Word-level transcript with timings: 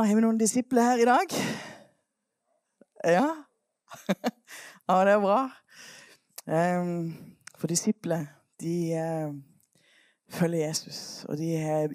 Ja, 0.00 0.04
har 0.08 0.16
vi 0.16 0.22
noen 0.24 0.38
disipler 0.40 0.80
her 0.80 1.00
i 1.02 1.04
dag? 1.04 1.32
Ja? 3.04 3.24
ja, 4.88 4.94
det 5.04 5.12
er 5.12 5.20
bra. 5.20 5.40
Ehm, 6.48 7.10
for 7.60 7.68
disipler, 7.68 8.24
de 8.64 8.94
eh, 8.96 9.34
følger 10.32 10.64
Jesus. 10.70 11.26
Og 11.28 11.36
de 11.36 11.50
er, 11.52 11.92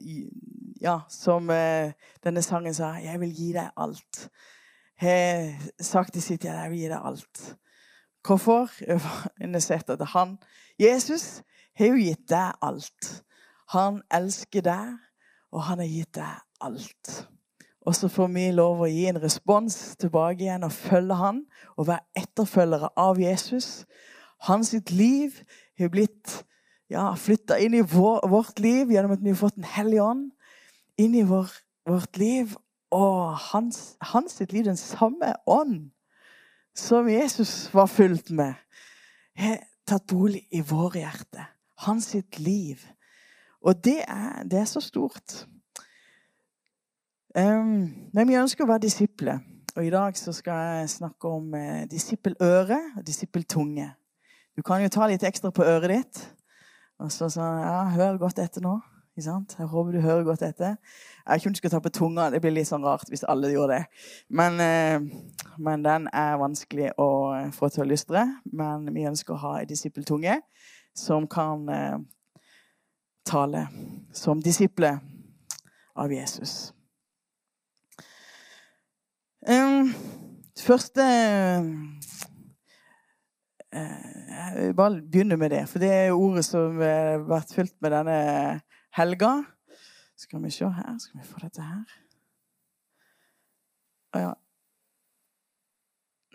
ja, 0.82 1.00
som 1.10 1.50
eh, 1.50 1.98
denne 2.22 2.46
sangen 2.46 2.78
sa, 2.78 2.94
'Jeg 3.02 3.20
vil 3.26 3.34
gi 3.34 3.52
deg 3.58 3.74
alt'. 3.74 4.30
Har 5.02 5.58
sagt 5.82 6.16
i 6.16 6.22
sitt 6.22 6.46
hjerte 6.46 6.62
'Jeg 6.62 6.72
vil 6.72 6.80
gi 6.80 6.94
deg 6.94 7.02
alt'. 7.02 7.58
Hvorfor? 8.22 8.70
En 9.42 9.54
har 9.54 9.66
sett 9.66 9.90
at 9.90 10.08
han, 10.14 10.38
Jesus, 10.80 11.42
har 11.74 11.88
jo 11.88 11.98
gitt 11.98 12.30
deg 12.30 12.54
alt. 12.62 13.24
Han 13.74 14.04
elsker 14.14 14.62
deg, 14.62 14.94
og 15.52 15.64
han 15.64 15.80
har 15.80 15.90
gitt 15.90 16.14
deg 16.14 16.38
alt. 16.62 17.26
Og 17.86 17.96
så 17.96 18.10
får 18.10 18.32
vi 18.34 18.48
lov 18.56 18.82
å 18.82 18.90
gi 18.90 19.06
en 19.10 19.22
respons 19.22 19.76
tilbake 20.02 20.42
igjen 20.48 20.66
og 20.66 20.74
følge 20.74 21.18
han, 21.20 21.44
og 21.78 21.88
være 21.92 22.24
etterfølgere 22.24 22.90
av 22.98 23.22
Jesus. 23.22 23.86
Hans 24.48 24.74
liv 24.90 25.38
har 25.78 25.92
blitt 25.94 26.40
ja, 26.90 27.12
flytta 27.18 27.60
inn 27.62 27.78
i 27.78 27.86
vår, 27.86 28.26
vårt 28.30 28.60
liv 28.62 28.92
gjennom 28.94 29.14
at 29.16 29.24
vi 29.24 29.34
har 29.34 29.40
fått 29.40 29.58
Den 29.58 29.70
hellige 29.70 30.06
ånd 30.06 30.32
inn 31.02 31.16
i 31.18 31.26
vår, 31.28 31.52
vårt 31.86 32.18
liv. 32.18 32.56
Og 32.96 33.36
hans, 33.52 33.96
hans 34.02 34.40
liv, 34.40 34.64
den 34.66 34.80
samme 34.80 35.34
ånd 35.46 35.92
som 36.76 37.10
Jesus 37.10 37.74
var 37.74 37.90
fylt 37.92 38.30
med, 38.30 38.54
har 39.36 39.62
tatt 39.88 40.08
bolig 40.10 40.46
i 40.52 40.62
våre 40.66 41.04
hjerter. 41.04 41.50
Hans 41.86 42.14
sitt 42.16 42.40
liv. 42.40 42.82
Og 43.62 43.78
det 43.84 44.02
er, 44.08 44.44
det 44.48 44.62
er 44.62 44.70
så 44.70 44.82
stort. 44.84 45.44
Men 47.36 48.30
vi 48.30 48.38
ønsker 48.40 48.64
å 48.64 48.70
være 48.70 48.86
disipler. 48.86 49.42
Og 49.76 49.84
i 49.84 49.92
dag 49.92 50.16
så 50.16 50.32
skal 50.32 50.80
jeg 50.80 50.90
snakke 50.94 51.28
om 51.28 51.56
eh, 51.58 51.84
disippeløre 51.92 52.78
og 52.96 53.04
disippeltunge. 53.04 53.90
Du 54.56 54.62
kan 54.64 54.80
jo 54.80 54.88
ta 54.88 55.08
litt 55.12 55.24
ekstra 55.28 55.52
på 55.52 55.66
øret 55.68 55.92
ditt. 55.92 56.20
Og 57.04 57.12
så 57.12 57.28
sånn 57.28 57.60
Ja, 57.60 57.82
hør 57.92 58.22
godt 58.22 58.40
etter 58.40 58.64
nå. 58.64 58.78
Ikke 59.12 59.26
sant? 59.26 59.56
Jeg 59.60 59.68
håper 59.72 59.92
du 59.92 60.00
hører 60.04 60.24
godt 60.28 60.46
etter. 60.48 60.78
Jeg 61.26 61.28
vet 61.28 61.42
ikke 61.42 61.50
om 61.50 61.56
du 61.56 61.60
skal 61.60 61.74
ta 61.74 61.82
på 61.84 61.92
tunga. 61.98 62.30
Det 62.32 62.40
blir 62.44 62.56
litt 62.56 62.70
sånn 62.70 62.88
rart 62.88 63.12
hvis 63.12 63.26
alle 63.28 63.52
gjorde 63.52 63.82
det. 63.82 64.06
Men, 64.30 64.60
eh, 64.64 65.28
men 65.60 65.84
den 65.84 66.08
er 66.14 66.40
vanskelig 66.40 66.94
å 66.96 67.10
få 67.56 67.68
til 67.72 67.84
å 67.84 67.90
lystre. 67.90 68.24
Men 68.52 68.88
vi 68.96 69.08
ønsker 69.12 69.36
å 69.36 69.42
ha 69.44 69.54
ei 69.60 69.68
disippeltunge 69.68 70.38
som 70.96 71.28
kan 71.28 71.68
eh, 71.68 72.00
tale 73.28 73.68
som 74.16 74.40
disipler 74.40 75.04
av 75.96 76.16
Jesus. 76.16 76.72
Um, 79.50 79.94
første 80.60 81.02
uh, 81.02 81.70
Jeg 83.76 84.54
vil 84.56 84.74
bare 84.74 85.02
begynne 85.12 85.38
med 85.38 85.50
det, 85.50 85.70
for 85.70 85.80
det 85.80 85.92
er 85.94 86.12
ordet 86.12 86.46
som 86.46 86.80
har 86.82 87.22
vært 87.30 87.54
fylt 87.54 87.76
med 87.82 87.94
denne 87.94 88.16
helga. 88.98 89.44
Skal 90.18 90.42
vi 90.44 90.50
se 90.50 90.66
her 90.66 90.98
Skal 91.00 91.22
vi 91.22 91.28
få 91.28 91.44
dette 91.44 91.62
her? 91.62 91.94
Å 94.16 94.24
ja. 94.24 94.34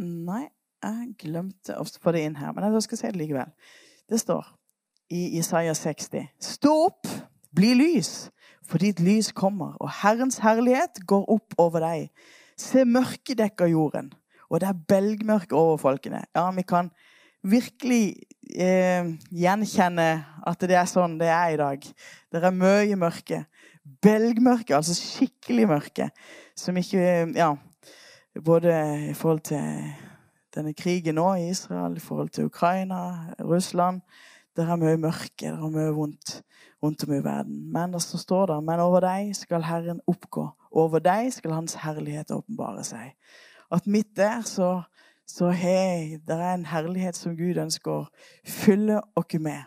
Nei, 0.00 0.46
jeg 0.84 1.14
glemte 1.18 1.80
å 1.80 1.84
få 1.84 2.14
det 2.14 2.22
inn 2.28 2.38
her, 2.38 2.54
men 2.54 2.68
jeg 2.70 2.86
skal 2.86 3.00
si 3.00 3.10
det 3.10 3.20
likevel. 3.24 3.50
Det 4.06 4.20
står 4.22 4.46
i 5.10 5.38
Isaiah 5.40 5.74
60.: 5.74 6.28
Stå 6.38 6.76
opp, 6.86 7.10
bli 7.56 7.74
lys, 7.74 8.30
for 8.62 8.78
ditt 8.78 9.02
lys 9.02 9.32
kommer, 9.34 9.74
og 9.80 9.90
Herrens 10.04 10.38
herlighet 10.44 11.02
går 11.10 11.26
opp 11.34 11.58
over 11.58 11.82
deg. 11.82 12.12
Se 12.60 12.84
mørket 12.84 13.38
dekker 13.38 13.70
jorden, 13.72 14.10
og 14.50 14.60
det 14.60 14.68
er 14.68 14.82
belgmørke 14.92 15.56
over 15.56 15.78
folkene. 15.80 16.24
Ja, 16.36 16.50
vi 16.52 16.64
kan 16.68 16.90
virkelig 17.46 18.02
eh, 18.52 19.06
gjenkjenne 19.32 20.08
at 20.46 20.66
det 20.68 20.76
er 20.76 20.90
sånn 20.90 21.16
det 21.20 21.30
er 21.32 21.54
i 21.54 21.60
dag. 21.60 21.86
Det 22.30 22.42
er 22.42 22.56
mye 22.56 22.98
mørke. 23.00 23.44
Belgmørke, 24.04 24.76
altså 24.76 24.94
skikkelig 24.94 25.66
mørke, 25.70 26.10
som 26.58 26.76
ikke 26.76 27.00
Ja, 27.34 27.54
både 28.44 28.74
i 29.10 29.14
forhold 29.16 29.40
til 29.48 29.64
denne 30.54 30.74
krigen 30.74 31.16
nå 31.18 31.32
i 31.38 31.48
Israel, 31.50 31.96
i 31.96 32.04
forhold 32.04 32.30
til 32.34 32.50
Ukraina, 32.50 33.32
Russland. 33.40 34.02
Det 34.56 34.66
er 34.66 34.76
mye 34.76 35.00
mørke, 35.00 35.48
det 35.48 35.56
er 35.56 35.74
mye 35.74 35.94
vondt 35.96 36.40
rundt 36.82 37.04
om 37.04 37.12
i 37.12 37.24
verden. 37.24 37.72
Men 37.72 37.92
det 37.92 38.02
står 38.02 38.46
der, 38.46 38.60
men 38.60 38.80
over 38.80 39.04
deg 39.04 39.34
skal 39.36 39.64
Herren 39.64 40.00
oppgå. 40.08 40.48
Over 40.70 41.02
deg 41.02 41.32
skal 41.34 41.52
Hans 41.52 41.74
herlighet 41.82 42.30
åpenbare 42.30 42.84
seg. 42.86 43.14
At 43.72 43.86
midt 43.86 44.16
der 44.16 44.42
så, 44.46 44.82
så 45.26 45.50
hei, 45.50 46.18
det 46.26 46.36
er 46.36 46.54
en 46.54 46.66
herlighet 46.66 47.16
som 47.16 47.36
Gud 47.38 47.58
ønsker 47.58 47.90
å 47.90 48.06
fylle 48.46 49.00
oss 49.18 49.38
med. 49.38 49.66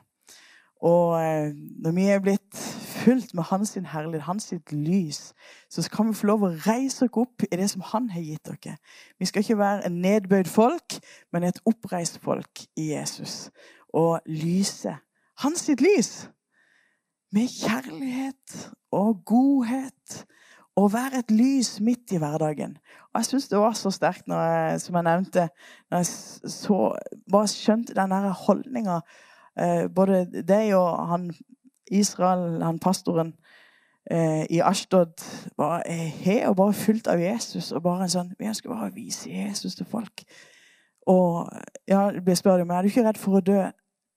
Og 0.84 1.16
eh, 1.24 1.54
når 1.80 1.92
vi 1.96 2.08
er 2.12 2.24
blitt 2.24 2.64
fylt 3.04 3.34
med 3.34 3.44
Hans 3.44 3.74
herlighet, 3.76 4.26
Hans 4.26 4.54
lys, 4.72 5.34
så 5.70 5.90
kan 5.92 6.08
vi 6.08 6.18
få 6.20 6.28
lov 6.28 6.44
å 6.44 6.52
reise 6.66 7.06
oss 7.06 7.18
opp 7.24 7.46
i 7.48 7.56
det 7.56 7.70
som 7.72 7.84
Han 7.94 8.10
har 8.12 8.24
gitt 8.24 8.48
dere. 8.48 8.76
Vi 9.20 9.26
skal 9.26 9.44
ikke 9.44 9.58
være 9.58 9.86
en 9.88 10.02
nedbøyd 10.04 10.52
folk, 10.52 11.00
men 11.32 11.48
et 11.48 11.60
oppreist 11.66 12.20
folk 12.24 12.66
i 12.76 12.92
Jesus. 12.92 13.50
Og 13.94 14.20
lyse 14.28 14.98
Hans 15.44 15.68
lys 15.80 16.30
med 17.34 17.48
kjærlighet 17.50 18.70
og 18.92 19.24
godhet. 19.26 20.26
Å 20.74 20.88
være 20.90 21.20
et 21.22 21.32
lys 21.32 21.76
midt 21.86 22.16
i 22.16 22.20
hverdagen. 22.22 22.78
Og 23.12 23.20
jeg 23.20 23.28
syns 23.28 23.50
det 23.52 23.60
var 23.62 23.76
så 23.78 23.92
sterkt, 23.94 24.26
når 24.28 24.40
jeg, 24.42 24.80
som 24.82 24.96
jeg 24.98 25.06
nevnte, 25.06 25.48
når 25.92 26.02
jeg 26.02 26.54
så, 26.56 26.78
bare 27.30 27.52
skjønte 27.52 27.98
den 27.98 28.16
holdninga 28.46 29.02
eh, 29.60 29.86
Både 29.94 30.24
deg 30.34 30.74
og 30.80 30.90
han 31.12 31.28
Israel, 31.94 32.58
han 32.64 32.82
pastoren 32.82 33.36
eh, 34.10 34.50
i 34.50 34.64
Ashtod, 34.66 35.22
var 35.58 35.86
he 35.86 36.40
og 36.48 36.58
bare 36.58 36.74
fullt 36.74 37.08
av 37.12 37.22
Jesus. 37.22 37.72
Og 37.72 37.84
bare 37.86 38.08
en 38.08 38.16
sånn 38.16 38.34
Vi 38.40 38.50
ønsker 38.50 38.74
bare 38.74 38.90
å 38.90 38.96
vise 38.96 39.30
Jesus 39.30 39.78
til 39.78 39.90
folk. 39.90 40.26
Og 41.06 41.50
ja, 41.90 42.08
blir 42.18 42.40
spurt 42.40 42.64
om 42.64 42.72
er 42.74 42.82
du 42.82 42.90
ikke 42.90 43.06
redd 43.06 43.22
for 43.22 43.38
å 43.38 43.46
dø. 43.46 43.62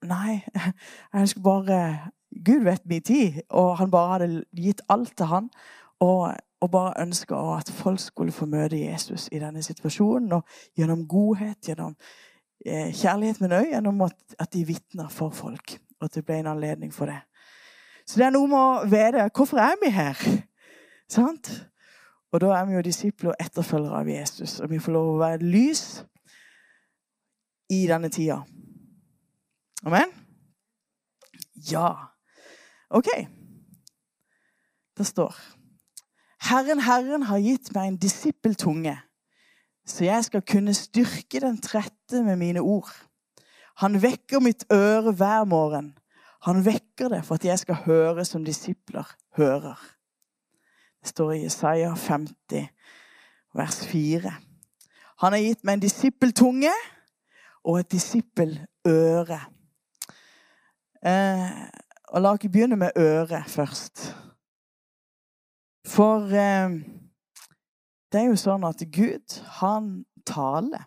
Nei, 0.06 0.40
jeg 0.56 1.26
ønsker 1.26 1.44
bare 1.44 1.80
Gud 2.46 2.64
vet 2.66 2.84
min 2.88 3.02
tid, 3.02 3.40
og 3.50 3.76
han 3.80 3.90
bare 3.90 4.16
hadde 4.16 4.44
gitt 4.56 4.82
alt 4.92 5.14
til 5.16 5.28
han. 5.30 5.50
Og, 6.04 6.34
og 6.60 6.70
bare 6.70 7.00
ønska 7.02 7.36
at 7.56 7.70
folk 7.70 8.00
skulle 8.00 8.32
få 8.32 8.46
møte 8.46 8.80
Jesus 8.80 9.28
i 9.32 9.38
denne 9.38 9.62
situasjonen. 9.62 10.32
Og 10.32 10.42
gjennom 10.76 11.06
godhet, 11.08 11.58
gjennom 11.68 11.94
eh, 12.66 12.92
kjærlighet, 12.94 13.40
men 13.40 13.52
òg 13.52 13.70
gjennom 13.72 14.02
at, 14.08 14.16
at 14.38 14.52
de 14.52 14.64
vitna 14.66 15.08
for 15.12 15.30
folk. 15.30 15.78
Og 16.00 16.08
at 16.08 16.14
det 16.14 16.24
ble 16.24 16.40
en 16.40 16.52
anledning 16.54 16.94
for 16.94 17.12
det. 17.12 17.20
Så 18.06 18.20
det 18.20 18.26
er 18.26 18.34
noe 18.34 18.48
med 18.48 18.58
å 18.58 18.90
vite 18.90 19.28
hvorfor 19.34 19.60
er 19.60 19.78
vi 19.82 19.90
her. 19.90 20.20
Sant? 21.10 21.50
Og 22.32 22.40
da 22.42 22.52
er 22.56 22.66
vi 22.68 22.76
jo 22.76 22.84
disipler 22.84 23.32
og 23.32 23.40
etterfølgere 23.42 24.02
av 24.02 24.10
Jesus. 24.10 24.60
Og 24.60 24.70
vi 24.70 24.80
får 24.82 24.94
lov 24.96 25.14
å 25.14 25.20
være 25.22 25.46
lys 25.46 25.84
i 27.72 27.84
denne 27.88 28.10
tida. 28.12 28.40
Amen? 29.86 30.12
Ja. 31.70 31.90
OK. 32.90 33.10
Det 34.96 35.06
står 35.06 35.55
Herren, 36.46 36.80
Herren 36.80 37.22
har 37.26 37.42
gitt 37.42 37.72
meg 37.74 37.88
en 37.88 37.98
disippeltunge, 37.98 38.94
så 39.86 40.04
jeg 40.04 40.24
skal 40.28 40.42
kunne 40.46 40.74
styrke 40.74 41.40
den 41.42 41.58
trette 41.62 42.22
med 42.22 42.38
mine 42.38 42.62
ord. 42.62 42.90
Han 43.82 43.98
vekker 44.02 44.40
mitt 44.40 44.64
øre 44.72 45.12
hver 45.12 45.44
morgen. 45.44 45.96
Han 46.46 46.62
vekker 46.64 47.10
det 47.10 47.24
for 47.26 47.34
at 47.34 47.44
jeg 47.44 47.58
skal 47.58 47.82
høre 47.86 48.24
som 48.24 48.44
disipler 48.44 49.08
hører. 49.36 49.80
Det 51.00 51.08
står 51.08 51.32
i 51.32 51.42
Jesaja 51.42 51.94
50, 51.94 52.68
vers 53.54 53.80
4. 53.86 54.32
Han 55.22 55.32
har 55.32 55.42
gitt 55.42 55.64
meg 55.64 55.78
en 55.78 55.82
disippeltunge 55.82 56.72
og 57.64 57.80
et 57.80 57.90
disippeløre. 57.90 59.40
Eh, 61.06 61.58
og 62.14 62.22
la 62.22 62.32
oss 62.32 62.46
begynne 62.46 62.78
med 62.78 62.94
øret 62.96 63.50
først. 63.50 64.06
For 65.86 66.26
eh, 66.34 66.70
det 68.12 68.20
er 68.20 68.28
jo 68.30 68.38
sånn 68.40 68.66
at 68.66 68.82
Gud, 68.92 69.38
han 69.60 70.04
taler. 70.26 70.86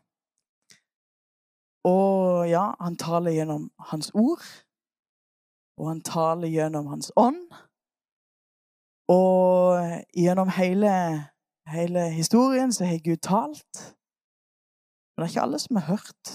Og 1.87 2.49
ja, 2.49 2.73
han 2.79 2.97
taler 2.99 3.35
gjennom 3.35 3.69
hans 3.91 4.11
ord. 4.13 4.43
Og 5.79 5.87
han 5.93 6.01
taler 6.03 6.51
gjennom 6.51 6.89
hans 6.91 7.11
ånd. 7.15 7.45
Og 9.09 9.79
gjennom 10.13 10.51
hele, 10.53 10.91
hele 11.71 12.09
historien 12.13 12.73
så 12.75 12.85
har 12.85 12.99
Gud 13.05 13.23
talt. 13.25 13.85
Men 15.15 15.23
det 15.23 15.29
er 15.29 15.33
ikke 15.33 15.45
alle 15.47 15.61
som 15.63 15.79
har 15.79 15.87
hørt. 15.87 16.33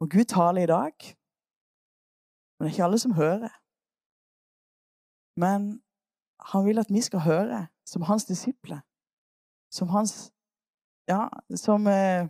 Og 0.00 0.10
Gud 0.12 0.28
taler 0.28 0.62
i 0.62 0.70
dag. 0.70 0.92
Men 2.56 2.66
det 2.66 2.70
er 2.70 2.74
ikke 2.74 2.84
alle 2.84 2.98
som 2.98 3.16
hører. 3.16 3.52
Men 5.40 5.85
han 6.52 6.66
vil 6.66 6.78
at 6.78 6.90
vi 6.90 7.00
skal 7.00 7.20
høre 7.20 7.66
som 7.86 8.02
hans 8.02 8.24
disipler. 8.24 8.80
Som 9.72 9.88
hans 9.88 10.32
Ja, 11.08 11.28
som 11.54 11.86
eh, 11.86 12.26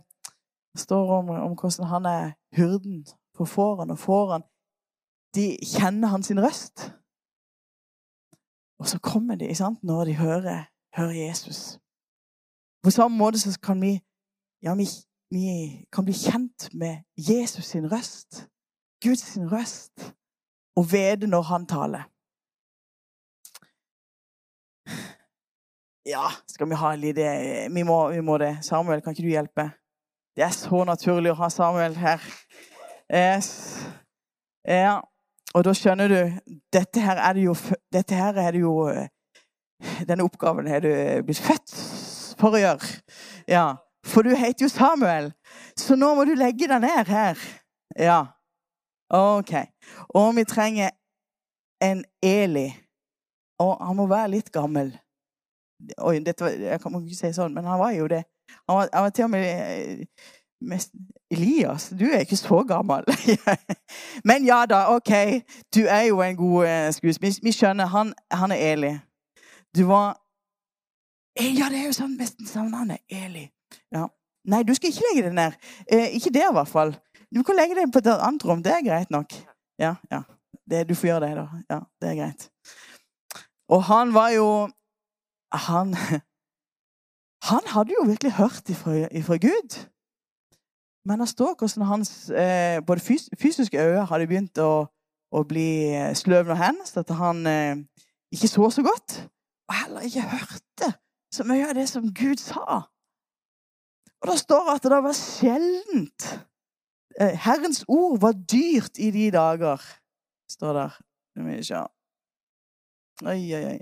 står 0.77 1.11
om, 1.17 1.29
om 1.29 1.55
hvordan 1.57 1.87
han 1.87 2.05
er 2.05 2.31
hyrden 2.53 3.05
for 3.35 3.45
fårene, 3.45 3.93
og 3.93 3.99
fårene 3.99 4.43
de 5.35 5.57
kjenner 5.65 6.07
hans 6.07 6.31
røst. 6.31 6.93
Og 8.79 8.87
så 8.87 8.99
kommer 8.99 9.35
de 9.35 9.55
sant, 9.55 9.83
når 9.83 10.05
de 10.05 10.15
hører, 10.15 10.69
hører 10.97 11.17
Jesus. 11.27 11.79
På 12.83 12.89
samme 12.89 13.17
måte 13.17 13.39
så 13.39 13.59
kan 13.59 13.81
vi, 13.81 13.99
ja, 14.61 14.75
vi, 14.75 14.85
vi 15.33 15.45
kan 15.91 16.05
bli 16.05 16.13
kjent 16.13 16.69
med 16.73 17.01
Jesus 17.17 17.65
sin 17.65 17.91
røst, 17.91 18.45
Guds 19.03 19.25
sin 19.33 19.51
røst, 19.51 20.13
og 20.75 20.85
vite 20.91 21.27
når 21.27 21.41
han 21.41 21.65
taler. 21.65 22.03
Ja, 26.07 26.29
skal 26.47 26.69
vi 26.69 26.75
ha 26.79 26.93
en 26.93 27.01
liten 27.01 27.73
vi 27.75 27.83
må, 27.83 28.07
vi 28.07 28.21
må 28.23 28.37
det. 28.39 28.57
Samuel, 28.63 29.01
kan 29.03 29.11
ikke 29.11 29.25
du 29.25 29.33
hjelpe? 29.33 29.65
Det 30.37 30.45
er 30.45 30.53
så 30.55 30.83
naturlig 30.87 31.33
å 31.33 31.39
ha 31.41 31.49
Samuel 31.51 31.97
her. 31.99 32.23
Yes. 33.11 33.49
Ja, 34.67 35.01
og 35.55 35.65
da 35.67 35.73
skjønner 35.75 36.11
du 36.11 36.17
Dette 36.75 37.03
her 37.03 37.19
er 37.23 37.35
det 37.35 37.43
jo, 37.45 37.53
her 37.93 38.39
er 38.39 38.51
det 38.51 38.61
jo 38.61 38.73
Denne 40.07 40.25
oppgaven 40.27 40.67
er 40.67 40.83
du 40.83 40.89
blitt 41.27 41.41
født 41.43 41.75
for 42.39 42.55
å 42.55 42.61
gjøre. 42.61 42.91
Ja, 43.49 43.65
For 44.05 44.23
du 44.23 44.31
heter 44.31 44.63
jo 44.63 44.69
Samuel, 44.71 45.33
så 45.75 45.97
nå 45.99 46.13
må 46.15 46.23
du 46.23 46.35
legge 46.39 46.69
deg 46.71 46.85
ned 46.85 47.11
her. 47.11 47.41
Ja. 47.99 48.21
OK. 49.11 49.51
Og 50.15 50.29
vi 50.37 50.45
trenger 50.47 50.93
en 51.83 52.05
Eli. 52.23 52.69
Og 53.59 53.75
han 53.83 53.99
må 53.99 54.07
være 54.07 54.31
litt 54.37 54.53
gammel. 54.53 54.93
Oi, 55.97 56.19
dette, 56.25 56.45
jeg 56.45 56.81
kan 56.81 56.95
ikke 56.97 57.15
si 57.17 57.29
sånn, 57.35 57.53
men 57.53 57.67
han 57.69 57.79
var 57.79 57.93
jo 57.93 58.07
det. 58.11 58.23
Han 58.67 58.79
var, 58.79 58.89
han 58.93 59.05
var 59.05 59.13
til 59.13 59.27
og 59.27 59.31
med 59.33 59.45
eh, 59.45 60.29
mest, 60.61 60.93
Elias, 61.31 61.89
du 61.99 62.05
er 62.07 62.23
ikke 62.23 62.39
så 62.39 62.63
gammel. 62.67 63.03
men 64.29 64.45
ja 64.47 64.63
da, 64.69 64.85
OK. 64.95 65.11
Du 65.75 65.83
er 65.85 66.07
jo 66.07 66.21
en 66.23 66.37
god 66.39 66.67
uh, 66.67 66.93
skuespiller. 66.95 67.39
Vi 67.43 67.51
skjønner. 67.51 67.91
Han, 67.91 68.13
han, 68.31 68.51
er 68.51 68.71
Eli. 68.71 68.93
Du 69.75 69.85
var 69.89 70.15
eh, 71.39 71.51
Ja, 71.51 71.67
det 71.69 71.81
er 71.81 71.89
jo 71.89 71.97
sånn 71.97 72.15
nesten 72.19 72.47
savnende. 72.47 73.01
Eli. 73.11 73.45
Ja. 73.93 74.07
Nei, 74.47 74.63
du 74.63 74.73
skal 74.77 74.93
ikke 74.93 75.09
legge 75.09 75.27
det 75.27 75.35
ned. 75.35 75.59
Eh, 75.91 76.15
ikke 76.15 76.31
det, 76.31 76.45
i 76.47 76.55
hvert 76.55 76.71
fall. 76.71 76.95
Du 77.35 77.43
kan 77.43 77.59
legge 77.59 77.75
det 77.75 77.89
på 77.91 77.99
et 77.99 78.11
annet 78.15 78.47
rom. 78.47 78.63
Det 78.63 78.71
er 78.71 78.85
greit 78.85 79.11
nok. 79.11 79.35
Ja, 79.81 79.97
ja. 80.11 80.23
Det, 80.67 80.85
du 80.87 80.95
får 80.95 81.11
gjøre 81.11 81.27
det, 81.27 81.33
da. 81.35 81.61
Ja, 81.69 81.79
det 82.01 82.09
er 82.09 82.19
greit. 82.21 82.47
Og 83.67 83.83
han 83.89 84.13
var 84.15 84.31
jo 84.31 84.47
han, 85.53 85.93
han 87.49 87.63
hadde 87.73 87.93
jo 87.99 88.07
virkelig 88.07 88.31
hørt 88.31 88.69
ifra, 88.69 89.37
Gud. 89.37 89.77
Men 91.05 91.19
det 91.19 91.29
står 91.29 91.55
hvordan 91.55 91.87
hans 91.87 92.29
eh, 92.29 92.83
både 92.85 92.99
fys 92.99 93.29
fysiske 93.39 93.79
øyne 93.79 94.05
hadde 94.05 94.27
begynt 94.27 94.59
å, 94.59 94.87
å 95.31 95.43
bli 95.47 95.93
eh, 95.95 96.11
sløvne 96.15 96.51
og 96.51 96.59
hens, 96.59 96.97
at 96.99 97.09
han 97.15 97.47
eh, 97.47 97.77
ikke 98.31 98.51
så 98.51 98.69
så 98.69 98.83
godt. 98.83 99.21
Og 99.69 99.75
heller 99.75 100.07
ikke 100.07 100.27
hørte 100.27 100.91
så 101.31 101.43
mye 101.47 101.69
av 101.69 101.75
det 101.75 101.87
som 101.89 102.11
Gud 102.13 102.43
sa. 102.43 102.81
Og 104.21 104.31
det 104.31 104.39
står 104.39 104.71
at 104.75 104.83
det 104.83 105.01
var 105.03 105.15
sjeldent. 105.15 106.27
Eh, 107.19 107.35
Herrens 107.45 107.85
ord 107.87 108.19
var 108.21 108.35
dyrt 108.35 108.99
i 108.99 109.11
de 109.11 109.29
dager, 109.31 109.83
står 110.51 110.73
der. 110.73 110.97
Oi, 113.25 113.41
oi, 113.55 113.63
oi. 113.65 113.79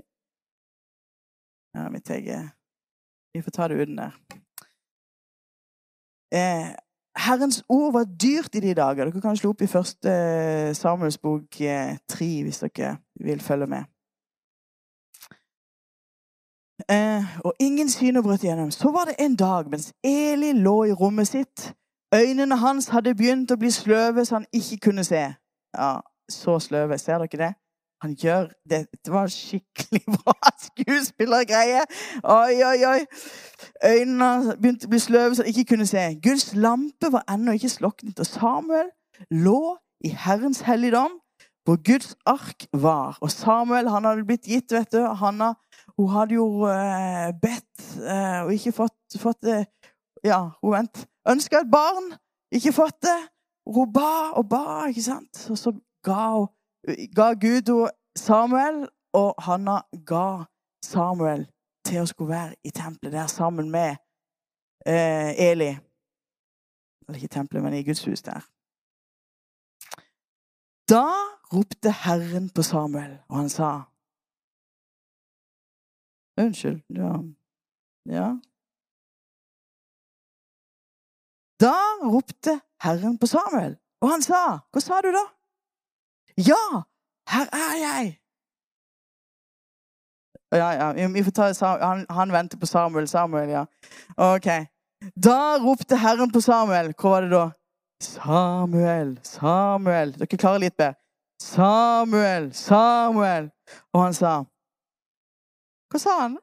Ja, 1.76 1.88
vi, 1.92 2.00
tenker, 2.00 2.48
vi 3.34 3.42
får 3.42 3.50
ta 3.50 3.68
det 3.68 3.76
uten 3.82 3.98
der. 3.98 4.12
Eh, 6.32 6.70
Herrens 7.16 7.64
ord 7.68 7.92
var 7.92 8.04
dyrt 8.04 8.54
i 8.54 8.60
de 8.60 8.74
dager. 8.74 9.04
Dere 9.04 9.20
kan 9.20 9.36
slå 9.36 9.50
opp 9.52 9.62
i 9.62 9.68
første 9.68 10.12
eh, 10.12 10.74
Samuels 10.76 11.18
bok 11.18 11.48
3 11.52 11.66
eh, 11.66 12.42
hvis 12.44 12.62
dere 12.64 12.96
vil 13.20 13.40
følge 13.40 13.66
med. 13.66 13.84
Eh, 16.92 17.24
og 17.44 17.52
ingen 17.60 17.88
syner 17.88 18.22
brøt 18.22 18.44
igjennom. 18.44 18.70
Så 18.70 18.92
var 18.92 19.04
det 19.04 19.14
en 19.18 19.36
dag 19.36 19.68
mens 19.70 19.92
Eli 20.04 20.52
lå 20.52 20.84
i 20.84 20.92
rommet 20.92 21.28
sitt. 21.28 21.74
Øynene 22.14 22.56
hans 22.56 22.88
hadde 22.88 23.14
begynt 23.14 23.52
å 23.52 23.60
bli 23.60 23.70
sløve 23.70 24.24
så 24.24 24.40
han 24.40 24.48
ikke 24.52 24.78
kunne 24.88 25.04
se. 25.04 25.22
Ja, 25.76 25.92
så 26.28 26.58
sløve. 26.58 26.98
Ser 26.98 27.24
dere 27.24 27.44
det? 27.44 27.54
Han 28.04 28.12
gjør 28.14 28.50
det. 28.70 28.86
Det 29.04 29.12
var 29.12 29.30
skikkelig 29.32 30.02
bra 30.16 30.34
skuespillergreie. 30.60 31.82
Oi, 32.24 32.56
oi, 32.70 32.80
oi. 32.92 33.00
Øynene 33.84 34.56
begynte 34.60 34.88
å 34.88 34.92
bli 34.92 35.00
sløve 35.00 35.36
så 35.36 35.46
han 35.46 35.52
ikke 35.52 35.70
kunne 35.72 35.88
se. 35.88 36.04
Guds 36.22 36.50
lampe 36.54 37.12
var 37.12 37.24
ennå 37.32 37.56
ikke 37.56 37.72
sluknet, 37.72 38.20
og 38.20 38.28
Samuel 38.28 38.90
lå 39.30 39.76
i 40.04 40.12
Herrens 40.12 40.60
helligdom, 40.66 41.14
hvor 41.64 41.80
Guds 41.82 42.14
ark 42.28 42.66
var. 42.72 43.16
Og 43.24 43.32
Samuel 43.32 43.88
han 43.88 44.04
hadde 44.04 44.26
blitt 44.28 44.44
gitt, 44.46 44.72
vet 44.72 44.92
du. 44.92 45.00
Hanna 45.22 45.54
hun 45.96 46.12
hadde 46.12 46.36
jo 46.36 46.66
uh, 46.68 47.30
bedt 47.40 47.86
uh, 48.02 48.44
og 48.44 48.52
ikke 48.52 48.74
fått, 48.76 49.16
fått 49.16 49.40
det. 49.46 49.62
Ja, 50.24 50.42
hun 50.60 50.74
vent. 50.74 51.06
ønska 51.28 51.62
et 51.62 51.70
barn, 51.72 52.12
ikke 52.52 52.74
fått 52.76 53.00
det. 53.06 53.16
Hun 53.66 53.90
ba 53.92 54.36
og 54.36 54.48
ba, 54.50 54.86
ikke 54.90 55.02
sant? 55.02 55.46
Og 55.50 55.58
så 55.58 55.72
ga 56.04 56.28
hun 56.36 56.50
ga 56.86 57.32
Gud 57.34 57.90
Samuel, 58.16 58.88
og 59.12 59.34
Hanna 59.38 59.80
ga 60.06 60.44
Samuel 60.84 61.46
til 61.86 62.02
å 62.02 62.06
skulle 62.06 62.34
være 62.34 62.54
i 62.64 62.70
tempelet 62.74 63.12
der 63.12 63.26
sammen 63.30 63.70
med 63.70 63.96
eh, 64.86 65.32
Eli. 65.50 65.72
Eller 67.06 67.18
ikke 67.18 67.34
tempelet, 67.38 67.62
men 67.62 67.74
i 67.74 67.84
Guds 67.86 68.04
hus 68.04 68.22
der. 68.22 68.42
Da 70.88 71.06
ropte 71.52 71.90
Herren 71.90 72.50
på 72.50 72.62
Samuel, 72.62 73.18
og 73.28 73.36
han 73.36 73.48
sa 73.48 73.70
Unnskyld. 76.36 76.82
Ja. 76.92 77.12
ja. 78.12 78.26
Da 81.60 81.76
ropte 82.04 82.60
Herren 82.84 83.18
på 83.18 83.26
Samuel, 83.26 83.78
og 84.00 84.10
han 84.10 84.22
sa 84.22 84.42
Hva 84.72 84.82
sa 84.84 85.00
du 85.00 85.08
da? 85.14 85.24
Ja, 86.36 86.82
her 87.28 87.46
er 87.52 87.76
jeg! 87.80 88.20
Ja, 90.52 90.72
ja, 90.72 91.08
vi 91.08 91.24
får 91.24 91.30
ta 91.30 91.76
han, 91.80 92.06
han 92.08 92.32
venter 92.32 92.58
på 92.58 92.66
Samuel. 92.66 93.08
Samuel, 93.08 93.48
ja. 93.48 93.64
Ok. 94.16 94.46
Da 95.24 95.58
ropte 95.58 95.96
Herren 95.96 96.32
på 96.32 96.40
Samuel. 96.40 96.92
Hvor 96.94 97.10
var 97.10 97.22
det 97.22 97.30
da? 97.30 97.50
Samuel, 98.02 99.20
Samuel. 99.22 100.12
Dere 100.18 100.38
klarer 100.38 100.62
litt 100.62 100.76
bedre. 100.76 100.94
Samuel, 101.42 102.52
Samuel. 102.54 103.50
Og 103.92 104.02
han 104.02 104.14
sa 104.14 104.36
Hva 105.92 106.00
sa 106.00 106.14
han? 106.20 106.36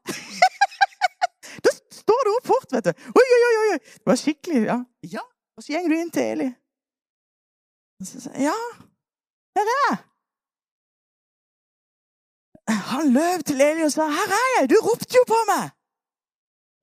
da 1.65 1.73
står 1.91 2.27
det 2.27 2.33
opp 2.37 2.49
fort, 2.49 2.69
vet 2.73 2.89
du. 2.89 3.07
Oi, 3.13 3.27
oi, 3.37 3.41
oi, 3.47 3.53
oi. 3.61 3.79
Det 3.79 4.09
var 4.09 4.19
skikkelig. 4.19 4.65
Ja. 4.65 4.79
ja. 5.15 5.23
Og 5.57 5.63
så 5.63 5.77
går 5.77 5.89
du 5.89 5.99
inn 5.99 6.11
til 6.13 6.33
Eli. 6.33 6.49
Ja, 8.41 8.57
her 9.55 9.65
er 9.75 9.79
jeg! 9.85 9.97
Han 12.67 13.13
løp 13.13 13.45
til 13.45 13.61
Eli 13.61 13.83
og 13.83 13.91
sa, 13.91 14.05
'Her 14.07 14.29
er 14.41 14.49
jeg! 14.59 14.69
Du 14.69 14.75
ropte 14.87 15.15
jo 15.19 15.23
på 15.27 15.39
meg!' 15.51 15.69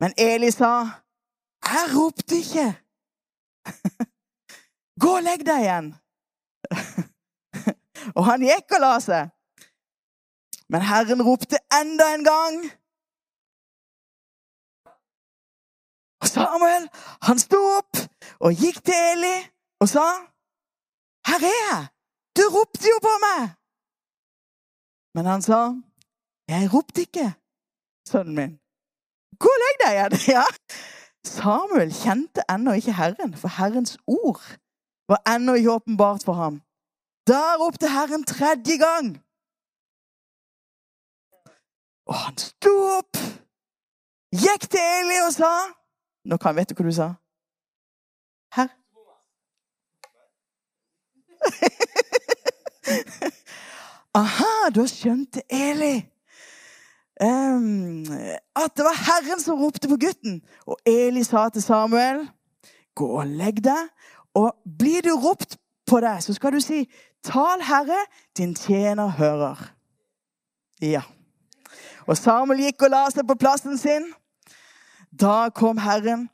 Men 0.00 0.12
Eli 0.18 0.50
sa, 0.50 0.72
'Jeg 1.64 1.84
ropte 1.96 2.36
ikke.' 2.42 2.78
'Gå 5.00 5.10
og 5.16 5.22
legg 5.28 5.40
deg 5.50 5.60
igjen.' 5.64 5.94
og 8.16 8.22
han 8.28 8.40
gikk 8.50 8.76
og 8.76 8.80
la 8.84 8.94
seg. 9.08 9.30
Men 10.72 10.82
Herren 10.90 11.22
ropte 11.28 11.58
enda 11.80 12.04
en 12.14 12.24
gang. 12.32 12.56
Og 16.20 16.26
Samuel, 16.34 16.84
han 17.26 17.38
sto 17.38 17.60
opp 17.78 17.96
og 18.44 18.50
gikk 18.62 18.84
til 18.84 18.98
Eli 19.12 19.36
og 19.80 19.88
sa, 19.88 20.06
'Her 21.26 21.40
er 21.52 21.56
jeg!' 21.64 21.99
Du 22.36 22.42
ropte 22.54 22.86
jo 22.86 22.98
på 23.02 23.14
meg! 23.26 23.42
Men 25.14 25.26
han 25.26 25.42
sa, 25.42 25.60
'Jeg 26.48 26.70
ropte 26.74 27.00
ikke, 27.06 27.28
sønnen 28.10 28.34
min.' 28.34 28.58
Gå 29.42 29.50
og 29.56 29.62
legg 29.64 29.76
deg 29.82 29.92
igjen! 29.96 30.14
Ja. 30.36 30.46
Samuel 31.24 31.92
kjente 31.92 32.42
ennå 32.48 32.72
ikke 32.78 32.96
Herren, 32.96 33.34
for 33.36 33.48
Herrens 33.48 33.98
ord 34.06 34.42
var 35.10 35.20
ennå 35.34 35.54
ikke 35.54 35.72
åpenbart 35.72 36.24
for 36.24 36.32
ham. 36.32 36.62
Da 37.28 37.56
ropte 37.60 37.88
Herren 37.96 38.24
tredje 38.24 38.76
gang. 38.86 39.08
Og 42.10 42.14
han 42.14 42.38
sto 42.38 42.72
opp, 42.98 43.16
gikk 44.44 44.64
til 44.70 44.80
Eli 44.80 45.20
og 45.26 45.32
sa 45.34 45.52
Nå 46.24 46.36
kan 46.36 46.56
vet 46.56 46.68
du 46.70 46.74
hva 46.76 46.84
du 46.84 46.92
sa. 46.92 47.08
Herr. 48.54 48.70
Aha, 54.20 54.70
da 54.74 54.86
skjønte 54.90 55.44
Eli. 55.52 56.00
Um, 57.20 58.06
at 58.56 58.72
det 58.76 58.84
var 58.86 58.96
Herren 58.96 59.40
som 59.42 59.60
ropte 59.60 59.88
på 59.88 59.98
gutten. 60.00 60.40
Og 60.66 60.78
Eli 60.88 61.22
sa 61.22 61.48
til 61.48 61.62
Samuel, 61.62 62.24
gå 62.96 63.06
og 63.06 63.26
legg 63.26 63.60
deg, 63.64 63.90
og 64.34 64.54
blir 64.78 65.04
du 65.04 65.12
ropt 65.14 65.58
på 65.86 66.00
deg, 66.00 66.22
så 66.22 66.34
skal 66.34 66.54
du 66.54 66.60
si, 66.64 66.84
tal 67.24 67.62
Herre, 67.62 67.98
din 68.36 68.54
tjener 68.54 69.12
hører. 69.18 69.60
Ja. 70.80 71.02
Og 72.06 72.16
Samuel 72.16 72.64
gikk 72.64 72.86
og 72.88 72.94
la 72.94 73.04
seg 73.12 73.26
på 73.28 73.36
plassen 73.38 73.78
sin. 73.78 74.08
Da 75.10 75.50
kom 75.54 75.78
Herren 75.82 76.28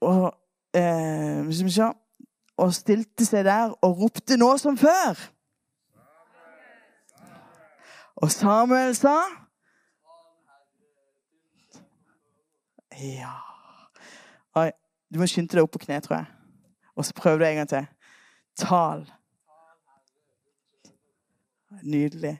og, 0.00 0.32
eh, 0.74 1.46
og 2.58 2.74
stilte 2.74 3.26
seg 3.26 3.44
der 3.46 3.76
og 3.84 4.00
ropte 4.00 4.36
nå 4.36 4.56
som 4.58 4.76
før. 4.78 5.18
Og 8.22 8.30
Samuel 8.30 8.94
sa 8.96 9.16
Ja 13.00 13.32
Oi, 14.54 14.70
Du 15.12 15.18
må 15.18 15.26
skynde 15.26 15.56
deg 15.56 15.64
opp 15.64 15.72
på 15.74 15.80
kne, 15.82 15.98
tror 16.04 16.20
jeg. 16.20 16.26
Og 16.96 17.04
så 17.04 17.14
prøv 17.16 17.40
det 17.40 17.48
en 17.48 17.56
gang 17.56 17.68
til. 17.68 17.86
Tal. 18.56 19.06
Nydelig. 21.82 22.36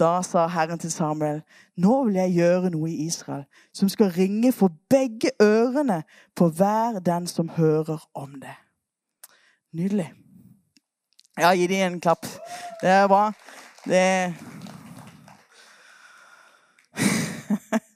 Da 0.00 0.22
sa 0.24 0.46
Herren 0.48 0.78
til 0.78 0.92
Samuel, 0.92 1.42
nå 1.76 2.04
vil 2.04 2.16
jeg 2.16 2.32
gjøre 2.38 2.70
noe 2.72 2.88
i 2.88 3.06
Israel 3.06 3.44
som 3.76 3.88
skal 3.92 4.12
ringe 4.16 4.52
for 4.56 4.72
begge 4.90 5.30
ørene 5.42 6.02
på 6.36 6.48
hver 6.48 6.98
den 7.04 7.26
som 7.28 7.52
hører 7.56 8.00
om 8.14 8.40
det. 8.40 8.56
Nydelig. 9.76 10.08
Ja, 11.38 11.52
gi 11.52 11.66
dem 11.66 11.92
en 11.92 12.00
klapp. 12.00 12.26
Det 12.80 12.88
er 12.88 13.06
bra. 13.08 13.32
Det 13.84 14.00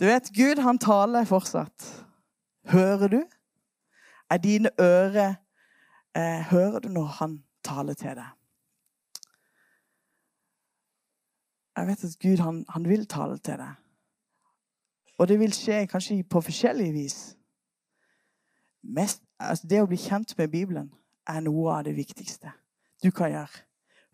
Du 0.00 0.06
vet, 0.06 0.32
Gud 0.34 0.58
han 0.58 0.78
taler 0.78 1.24
fortsatt. 1.24 2.06
Hører 2.66 3.08
du? 3.08 3.20
Er 4.30 4.36
dine 4.36 4.70
ører 4.80 5.34
eh, 6.16 6.40
Hører 6.50 6.78
du 6.78 6.88
når 6.88 7.04
han 7.04 7.44
taler 7.64 7.94
til 7.94 8.16
deg? 8.18 8.30
Jeg 11.76 11.86
vet 11.86 12.04
at 12.04 12.18
Gud 12.22 12.42
han, 12.42 12.64
han 12.68 12.88
vil 12.88 13.06
tale 13.06 13.38
til 13.38 13.62
deg. 13.62 13.74
Og 15.18 15.28
det 15.28 15.38
vil 15.38 15.54
skje 15.54 15.86
kanskje 15.86 16.22
på 16.24 16.40
forskjellig 16.40 16.92
vis. 16.94 17.36
Mest, 18.82 19.22
altså 19.38 19.70
det 19.70 19.82
å 19.82 19.86
bli 19.86 20.00
kjent 20.02 20.34
med 20.38 20.50
Bibelen 20.50 20.90
er 21.30 21.40
noe 21.46 21.78
av 21.78 21.84
det 21.86 21.94
viktigste 21.96 22.50
du 23.02 23.10
kan 23.14 23.30
gjøre 23.30 23.62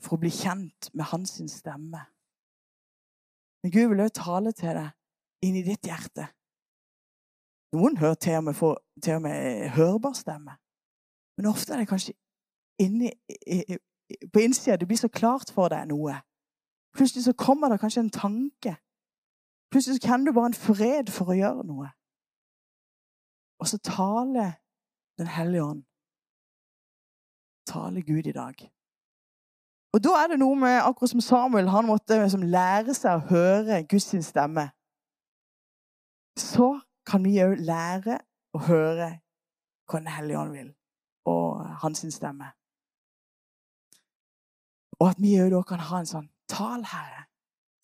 for 0.02 0.17
å 0.17 0.23
bli 0.23 0.31
kjent 0.33 0.90
med 0.95 1.11
hans 1.11 1.38
stemme. 1.52 2.05
Men 3.62 3.73
Gud 3.75 3.88
vil 3.90 4.00
også 4.00 4.23
tale 4.23 4.52
til 4.52 4.76
deg 4.78 5.49
inn 5.49 5.59
i 5.59 5.64
ditt 5.67 5.87
hjerte. 5.87 6.28
Noen 7.75 7.99
hører 8.00 8.14
til 8.14 8.38
og 8.38 8.45
med, 8.45 8.57
for, 8.57 8.81
til 9.02 9.19
og 9.19 9.23
med 9.26 9.69
hørbar 9.76 10.14
stemme. 10.17 10.57
Men 11.37 11.50
ofte 11.50 11.75
er 11.75 11.83
det 11.83 11.90
kanskje 11.90 12.14
inni, 12.81 13.11
på 14.33 14.40
innsida 14.40 14.76
det 14.76 14.88
blir 14.88 14.99
så 14.99 15.11
klart 15.12 15.52
for 15.55 15.71
deg 15.73 15.90
noe. 15.90 16.17
Plutselig 16.97 17.26
så 17.26 17.35
kommer 17.37 17.69
det 17.69 17.81
kanskje 17.83 18.07
en 18.07 18.14
tanke. 18.14 18.76
Plutselig 19.71 19.99
så 19.99 20.09
kjenner 20.09 20.31
du 20.31 20.37
bare 20.38 20.52
en 20.52 20.59
fred 20.59 21.12
for 21.12 21.31
å 21.31 21.37
gjøre 21.37 21.67
noe. 21.69 21.90
Og 23.59 23.69
så 23.69 23.78
taler 23.83 24.59
Den 25.19 25.26
hellige 25.26 25.64
ånd. 25.64 25.81
Taler 27.67 28.05
Gud 28.07 28.26
i 28.31 28.33
dag. 28.33 28.61
Og 29.97 30.02
da 30.04 30.16
er 30.23 30.33
det 30.33 30.38
noe 30.40 30.57
med, 30.59 30.80
akkurat 30.85 31.11
som 31.11 31.21
Samuel, 31.25 31.68
han 31.73 31.87
måtte 31.88 32.18
liksom 32.21 32.45
lære 32.45 32.95
seg 32.95 33.16
å 33.16 33.28
høre 33.30 33.83
Guds 33.88 34.11
stemme 34.26 34.68
så 36.38 36.80
kan 37.07 37.25
vi 37.25 37.38
òg 37.42 37.59
lære 37.66 38.21
å 38.54 38.62
høre 38.68 39.09
hva 39.88 39.99
Den 39.99 40.11
hellige 40.12 40.38
ånd 40.38 40.52
vil, 40.52 40.73
og 41.25 41.64
hans 41.83 42.02
stemme. 42.12 42.50
Og 45.00 45.07
at 45.09 45.21
vi 45.23 45.38
òg 45.40 45.50
da 45.54 45.62
kan 45.64 45.80
ha 45.80 46.00
en 46.02 46.11
sånn 46.11 46.26
Tal, 46.49 46.85
Herre, 46.85 47.25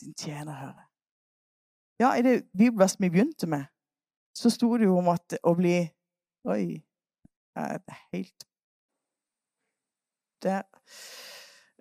din 0.01 0.15
tjener 0.17 0.57
hører. 0.57 0.85
Ja, 2.01 2.15
i 2.17 2.23
det 2.25 2.35
bibelverset 2.53 3.01
vi 3.01 3.11
begynte 3.13 3.49
med, 3.49 3.65
så 4.37 4.51
sto 4.53 4.71
det 4.77 4.89
jo 4.89 4.99
om 4.99 5.09
at 5.13 5.37
å 5.43 5.55
bli 5.57 5.79
Oi. 6.45 6.83
Det 7.57 7.63
er 7.65 8.01
helt 8.13 8.45
Der. 10.45 10.67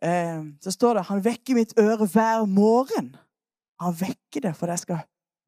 Eh, 0.03 0.43
så 0.61 0.71
står 0.71 0.93
det 0.93 1.03
Han 1.09 1.23
vekker 1.23 1.55
mitt 1.55 1.73
øre 1.79 2.07
hver 2.07 2.45
morgen. 2.45 3.15
Han 3.79 3.95
vekker 3.99 4.41
det 4.47 4.55
for 4.55 4.67
at 4.67 4.77
jeg 4.77 4.79
skal 4.79 5.03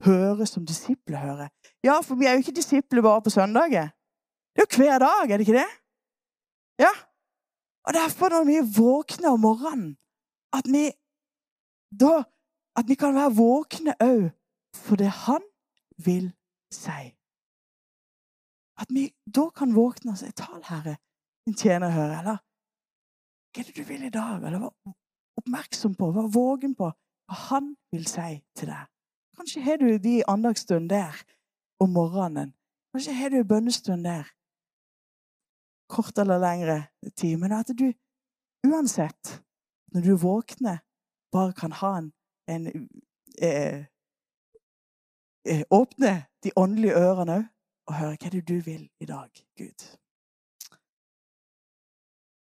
høre 0.06 0.46
som 0.46 0.66
disipler 0.66 1.18
hører. 1.18 1.50
Ja, 1.84 2.00
for 2.04 2.16
vi 2.16 2.26
er 2.26 2.36
jo 2.36 2.44
ikke 2.44 2.56
disipler 2.56 3.02
bare 3.02 3.22
på 3.22 3.30
søndager. 3.30 3.92
Det 4.56 4.64
er 4.64 4.68
jo 4.68 4.78
hver 4.78 5.00
dag, 5.00 5.32
er 5.32 5.38
det 5.38 5.48
ikke 5.48 5.60
det? 5.60 5.72
Ja. 6.80 6.94
Og 7.88 7.94
derfor, 7.94 8.30
når 8.30 8.44
vi 8.44 8.58
våkner 8.78 9.30
om 9.30 9.40
morgenen, 9.40 9.98
at 10.54 10.66
vi 10.72 10.92
da 12.00 12.24
At 12.78 12.88
vi 12.88 12.96
kan 13.00 13.16
være 13.16 13.32
våkne 13.36 13.94
òg 14.04 14.32
for 14.76 15.00
det 15.00 15.08
han 15.08 15.44
vil 16.06 16.34
si. 16.72 17.06
At 18.78 18.90
vi 18.90 19.14
da 19.36 19.46
kan 19.56 19.76
våkne 19.76 20.12
og 20.12 20.18
si 20.18 20.32
'Tal, 20.32 20.64
Herre, 20.64 20.98
din 21.46 21.56
tjener 21.56 21.90
hører', 21.90 22.20
eller 22.20 22.38
'Hva 23.56 23.62
er 23.62 23.66
det 23.66 23.76
du 23.78 23.84
vil 23.84 24.04
i 24.04 24.10
dag?' 24.10 24.44
Eller 24.44 24.60
vær 24.60 24.94
oppmerksom 25.38 25.96
på, 25.96 26.12
vær 26.12 26.28
vågen 26.28 26.76
på 26.76 26.90
hva 27.26 27.36
han 27.50 27.76
vil 27.92 28.08
si 28.08 28.44
til 28.56 28.68
deg. 28.68 28.88
Kanskje 29.38 29.62
har 29.62 29.78
du 29.78 29.98
de 29.98 30.24
andagsstund 30.28 30.90
der 30.90 31.16
om 31.80 31.90
morgenen. 31.90 32.54
Kanskje 32.94 33.14
har 33.14 33.30
du 33.30 33.44
bønnestund 33.44 34.04
der. 34.04 34.28
Kort 35.88 36.18
eller 36.18 36.38
lengre 36.40 36.88
tid. 37.16 37.38
Men 37.38 37.52
at 37.52 37.72
du 37.80 37.94
uansett, 38.68 39.44
når 39.94 40.02
du 40.02 40.16
våkner, 40.18 40.78
bare 41.32 41.54
kan 41.54 41.72
ha 41.72 41.98
en, 41.98 42.14
en 42.48 42.68
eh, 43.42 43.86
eh, 45.46 45.64
Åpne 45.72 46.26
de 46.44 46.52
åndelige 46.56 46.96
ørene 46.96 47.50
og 47.88 47.94
høre 47.94 48.18
hva 48.20 48.30
det 48.30 48.38
er 48.38 48.48
du 48.48 48.60
vil 48.60 48.90
i 49.00 49.06
dag, 49.06 49.30
Gud. 49.58 49.90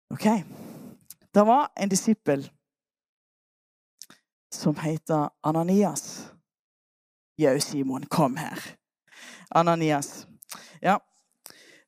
OK. 0.10 0.75
Det 1.36 1.44
var 1.44 1.68
en 1.76 1.90
disippel 1.90 2.52
som 4.52 4.76
heter 4.76 5.30
Ananias. 5.44 6.32
Jau, 7.38 7.60
Simon, 7.60 8.06
kom 8.06 8.38
her. 8.38 8.60
Ananias. 9.50 10.28
Ja. 10.82 11.00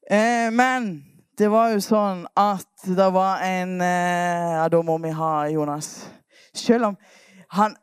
Eh, 0.10 0.52
men 0.52 1.06
det 1.38 1.48
var 1.48 1.72
jo 1.72 1.80
sånn 1.80 2.26
at 2.36 2.90
det 2.92 3.08
var 3.16 3.40
en 3.48 3.80
eh, 3.80 4.52
Ja, 4.58 4.68
da 4.68 4.84
må 4.84 4.98
vi 5.00 5.16
ha 5.16 5.32
Jonas. 5.48 6.10
Selv 6.52 6.92
om 6.92 6.98
han 7.56 7.80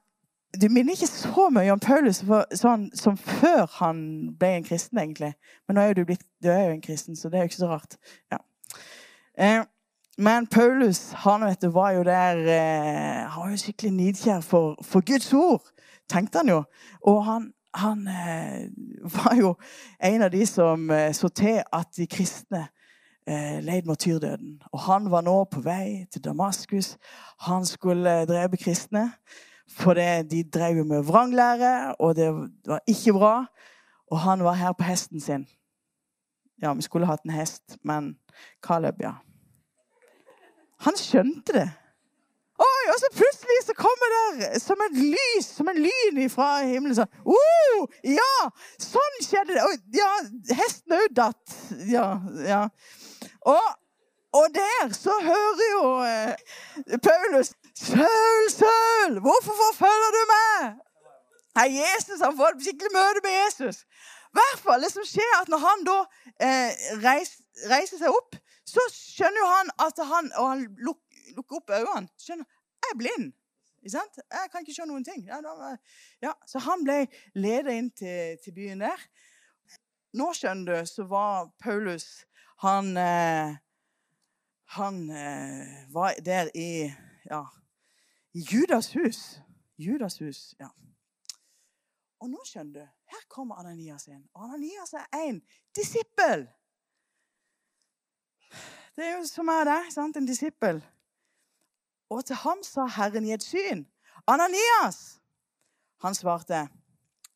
Du 0.60 0.68
minner 0.68 0.92
ikke 0.92 1.08
så 1.08 1.48
mye 1.50 1.72
om 1.72 1.80
Paulus 1.80 2.20
for, 2.28 2.44
sånn, 2.52 2.90
som 2.92 3.16
før 3.16 3.64
han 3.80 4.04
ble 4.36 4.58
en 4.58 4.68
kristen, 4.68 5.00
egentlig. 5.00 5.32
Men 5.64 5.78
nå 5.78 5.80
er 5.80 5.94
jo 5.94 6.02
du 6.02 6.08
blitt 6.12 6.28
Du 6.44 6.52
er 6.52 6.66
jo 6.68 6.76
en 6.76 6.84
kristen, 6.84 7.16
så 7.16 7.32
det 7.32 7.40
er 7.40 7.48
jo 7.48 7.54
ikke 7.54 7.64
så 7.64 7.72
rart. 7.72 7.96
Ja. 8.28 8.44
Eh, 9.38 9.64
men 10.18 10.46
Paulus 10.46 11.10
han 11.24 11.42
vet 11.42 11.62
du, 11.62 11.68
var 11.74 11.90
jo 11.96 12.02
der 12.06 12.38
eh, 12.38 13.30
Han 13.30 13.42
var 13.42 13.50
jo 13.50 13.56
skikkelig 13.58 13.92
nidkjær 13.92 14.40
for, 14.40 14.78
for 14.82 15.02
Guds 15.06 15.32
ord 15.32 15.62
tenkte 16.10 16.42
han 16.42 16.48
jo. 16.48 16.60
Og 17.08 17.24
han, 17.24 17.48
han 17.74 18.06
eh, 18.08 18.68
var 19.16 19.34
jo 19.38 19.54
en 19.98 20.22
av 20.22 20.30
de 20.30 20.46
som 20.46 20.90
eh, 20.90 21.10
så 21.16 21.28
til 21.28 21.62
at 21.72 21.90
de 21.96 22.06
kristne 22.06 22.68
leid 23.64 23.86
martyrdøden. 23.88 24.58
Og 24.68 24.82
han 24.84 25.06
var 25.08 25.22
nå 25.24 25.46
på 25.48 25.62
vei 25.64 26.04
til 26.12 26.20
Damaskus. 26.20 26.98
Han 27.46 27.64
skulle 27.64 28.26
drepe 28.28 28.58
kristne. 28.60 29.06
For 29.70 29.96
det, 29.96 30.30
de 30.30 30.42
drev 30.44 30.76
jo 30.76 30.84
med 30.84 31.06
vranglære, 31.08 31.94
og 31.96 32.16
det 32.16 32.28
var 32.66 32.82
ikke 32.86 33.12
bra. 33.16 33.46
Og 34.12 34.20
han 34.20 34.44
var 34.44 34.60
her 34.60 34.72
på 34.72 34.84
hesten 34.84 35.20
sin. 35.20 35.46
Ja, 36.62 36.74
vi 36.74 36.82
skulle 36.82 37.06
hatt 37.06 37.24
en 37.24 37.30
hest, 37.30 37.78
men 37.82 38.14
Caleb, 38.62 39.00
ja. 39.00 39.14
Han 40.84 40.98
skjønte 41.00 41.56
det. 41.56 41.68
Oi, 42.54 42.82
og 42.92 42.98
så 43.00 43.08
plutselig 43.10 43.56
så 43.66 43.74
kommer 43.74 44.12
det 44.14 44.60
som 44.62 44.82
et 44.86 44.98
lys, 44.98 45.46
som 45.56 45.68
en 45.68 45.80
lyn 45.82 46.28
fra 46.30 46.50
himmelen. 46.62 46.94
Sånn. 46.94 47.10
Uh, 47.26 47.96
ja! 48.06 48.34
Sånn 48.78 49.16
skjedde 49.26 49.56
det. 49.56 49.64
Og, 49.64 49.88
ja, 49.96 50.10
hesten 50.60 50.94
òg 50.94 51.08
datt. 51.18 51.56
Ja, 51.90 52.06
ja. 52.46 52.60
Og, 53.50 53.66
og, 54.38 54.46
der 54.54 54.94
så 54.94 55.16
hører 55.24 55.66
jo 55.72 55.82
eh, 56.06 56.94
Paulus 57.02 57.52
Saul, 57.74 58.46
Saul, 58.54 59.18
hvorfor 59.24 59.58
forfølger 59.64 60.14
du 60.14 60.22
meg? 60.30 60.78
Nei, 61.58 61.68
Jesus 61.74 62.22
han 62.22 62.38
får 62.38 62.54
et 62.54 62.64
skikkelig 62.68 62.94
møte 62.94 63.22
med 63.26 63.34
Jesus. 63.34 63.82
I 64.34 64.38
hvert 64.38 64.62
fall, 64.62 64.82
Det 64.82 64.90
som 64.94 65.06
skjer 65.06 65.36
at 65.40 65.50
Når 65.50 65.60
han 65.62 65.84
da 65.86 65.98
eh, 66.42 66.86
reiser, 67.02 67.42
reiser 67.70 68.00
seg 68.00 68.14
opp, 68.14 68.38
så 68.74 68.84
skjønner 68.90 69.40
jo 69.40 69.48
han 69.50 69.72
at 69.84 70.00
han 70.08 70.30
Og 70.40 70.48
han 70.50 70.62
lukker 70.82 71.04
lukker 71.36 71.56
opp 71.56 71.70
øynene. 71.70 72.08
Skjønner 72.20 72.46
Jeg 72.84 72.92
er 72.92 72.98
blind. 72.98 73.32
Ikke 73.84 73.90
sant? 73.96 74.18
Jeg 74.32 74.50
kan 74.52 74.64
ikke 74.64 74.76
se 74.76 74.86
noen 74.88 75.04
ting. 75.04 75.26
Ja, 75.28 75.40
da, 75.44 75.74
ja. 76.22 76.32
Så 76.48 76.60
han 76.64 76.84
ble 76.84 77.04
ledet 77.34 77.76
inn 77.78 77.90
til, 77.96 78.38
til, 78.44 78.54
byen 78.56 78.84
der. 78.84 79.02
Nå, 80.14 80.30
skjønner 80.36 80.80
du, 80.84 80.88
så 80.88 81.06
var 81.10 81.50
Paulus 81.58 82.24
Han, 82.62 82.96
eh, 82.96 83.56
han 84.76 85.00
eh, 85.10 85.72
var 85.92 86.14
der 86.24 86.48
i 86.54 86.86
ja, 87.26 87.42
i 88.32 88.44
Judas 88.52 88.92
hus. 88.94 89.40
Judas 89.76 90.20
hus, 90.22 90.54
ja. 90.60 90.70
Og 92.22 92.30
nå 92.30 92.44
skjønner 92.46 92.78
du, 92.78 92.92
her 93.12 93.24
kommer 93.28 93.58
Ananias 93.60 94.06
inn. 94.08 94.22
Og 94.32 94.46
Ananias 94.46 94.94
er 94.96 95.08
en 95.18 95.42
disippel. 95.76 96.46
Det 98.96 99.04
er 99.04 99.16
jo 99.18 99.26
som 99.26 99.48
er 99.48 99.64
det, 99.68 99.80
sant? 99.92 100.16
en 100.16 100.26
disippel. 100.26 100.82
Og 102.10 102.24
til 102.24 102.36
ham 102.36 102.62
sa 102.62 102.86
Herren 102.86 103.26
i 103.26 103.32
et 103.32 103.42
syn, 103.42 103.86
'Ananias!' 104.26 105.20
Han 106.00 106.14
svarte, 106.14 106.68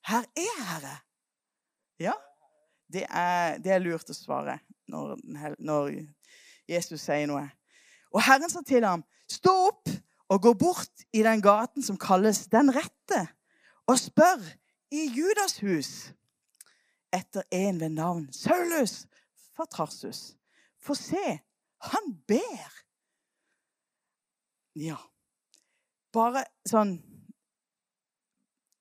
'Her 0.07 0.25
er 0.37 0.63
Herre'. 0.71 0.99
Ja, 1.99 2.13
det 2.93 3.07
er, 3.11 3.59
det 3.59 3.73
er 3.73 3.79
lurt 3.79 4.11
å 4.11 4.15
svare 4.15 4.59
når, 4.89 5.17
når, 5.59 5.91
Jesus 6.69 7.01
sier 7.01 7.27
noe. 7.27 7.49
Og 8.13 8.23
Herren 8.23 8.51
sa 8.51 8.63
til 8.63 8.85
ham, 8.85 9.05
'Stå 9.29 9.53
opp 9.67 9.89
og 10.29 10.43
gå 10.43 10.53
bort 10.55 11.05
i 11.13 11.23
den 11.23 11.43
gaten 11.43 11.83
som 11.83 11.97
kalles 11.97 12.47
Den 12.47 12.71
rette, 12.77 13.29
og 13.87 13.99
spør 13.99 14.41
i 14.91 15.09
Judas 15.17 15.59
hus 15.61 16.13
etter 17.13 17.43
en 17.51 17.81
ved 17.81 17.89
navn 17.89 18.33
Saulus 18.33 19.07
fra 19.57 19.65
Tarsus. 19.65 20.38
For 20.89 20.97
se, 20.97 21.39
han 21.93 22.13
ber. 22.29 22.75
Ja. 24.79 24.97
Bare 26.15 26.47
sånn 26.65 26.95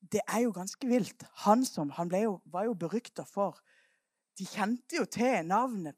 Det 0.07 0.21
er 0.23 0.45
jo 0.45 0.53
ganske 0.55 0.87
vilt. 0.87 1.25
Han 1.43 1.65
som 1.67 1.89
Han 1.97 2.13
jo, 2.15 2.37
var 2.47 2.69
jo 2.69 2.77
berykta 2.79 3.25
for 3.27 3.57
De 4.39 4.45
kjente 4.47 5.01
jo 5.01 5.03
til 5.11 5.43
navnet 5.49 5.97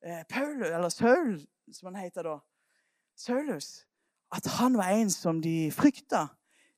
eh, 0.00 0.22
Paul, 0.30 0.62
eller 0.62 0.88
Saul, 0.88 1.34
som 1.72 1.90
han 1.90 1.98
heter 2.00 2.24
da. 2.24 2.36
Saulus. 3.18 3.84
At 4.32 4.46
han 4.56 4.78
var 4.78 4.94
en 4.94 5.10
som 5.10 5.42
de 5.42 5.72
frykta. 5.74 6.28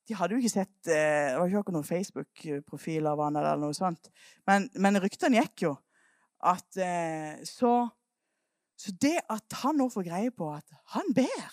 De 0.09 0.17
hadde 0.17 0.35
jo 0.35 0.41
ikke 0.41 0.55
sett 0.57 0.89
eh, 0.89 1.29
Det 1.31 1.39
var 1.39 1.53
ikke 1.53 1.77
noen 1.77 1.87
Facebook-profil 1.87 3.07
av 3.11 3.23
han 3.23 3.39
eller 3.39 3.61
noe 3.61 3.77
sånt. 3.77 4.11
Men, 4.49 4.67
men 4.81 4.99
ryktene 5.05 5.45
gikk 5.45 5.67
jo. 5.69 5.75
At 6.41 6.81
eh, 6.81 7.45
så 7.47 7.85
Så 8.79 8.95
det 9.03 9.17
at 9.31 9.59
han 9.63 9.81
nå 9.81 9.89
får 9.91 10.07
greie 10.07 10.31
på 10.31 10.53
at 10.55 10.79
han 10.95 11.15
ber 11.17 11.51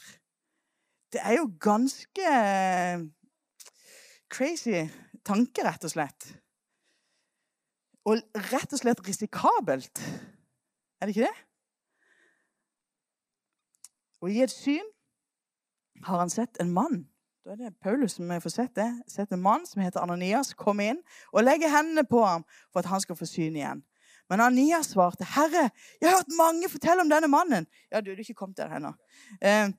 det 1.15 1.21
er 1.23 1.37
jo 1.37 1.45
ganske 1.59 2.27
eh, 2.27 2.99
crazy 4.27 4.81
tanke, 5.23 5.63
rett 5.63 5.85
og 5.87 5.93
slett. 5.93 6.27
Og 8.05 8.19
rett 8.51 8.75
og 8.75 8.81
slett 8.81 9.03
risikabelt. 9.07 10.01
Er 10.99 11.07
det 11.07 11.15
ikke 11.15 11.29
det? 11.29 11.37
Og 14.21 14.31
i 14.33 14.41
et 14.43 14.51
syn 14.51 14.83
har 16.03 16.19
han 16.19 16.33
sett 16.33 16.59
en 16.59 16.73
mann. 16.75 17.05
Da 17.45 17.53
er 17.53 17.61
det 17.61 17.77
Paulus 17.79 18.17
som 18.17 18.27
får 18.41 18.51
sett 18.51 18.75
det. 18.75 18.89
Sett 19.07 19.31
en 19.31 19.41
mann 19.41 19.63
som 19.69 19.81
heter 19.85 20.03
Ananias, 20.03 20.51
komme 20.57 20.89
inn 20.91 21.01
og 21.31 21.45
legge 21.45 21.71
hendene 21.71 22.03
på 22.03 22.25
ham 22.25 22.43
for 22.73 22.83
at 22.83 22.91
han 22.91 23.01
skal 23.01 23.15
få 23.15 23.29
syn 23.29 23.55
igjen. 23.55 23.85
Men 24.29 24.41
Ania 24.41 24.81
svarte, 24.81 25.25
'Herre, 25.25 25.69
jeg 26.01 26.09
har 26.09 26.17
hørt 26.17 26.37
mange 26.37 26.69
fortelle 26.69 27.01
om 27.01 27.09
denne 27.09 27.27
mannen.' 27.27 27.67
Ja, 27.91 28.01
du, 28.01 28.11
du 28.11 28.15
er 28.15 28.25
ikke 28.25 28.33
kommet 28.33 28.57
der 28.57 28.75
ennå. 28.75 28.93
Eh, 29.41 29.69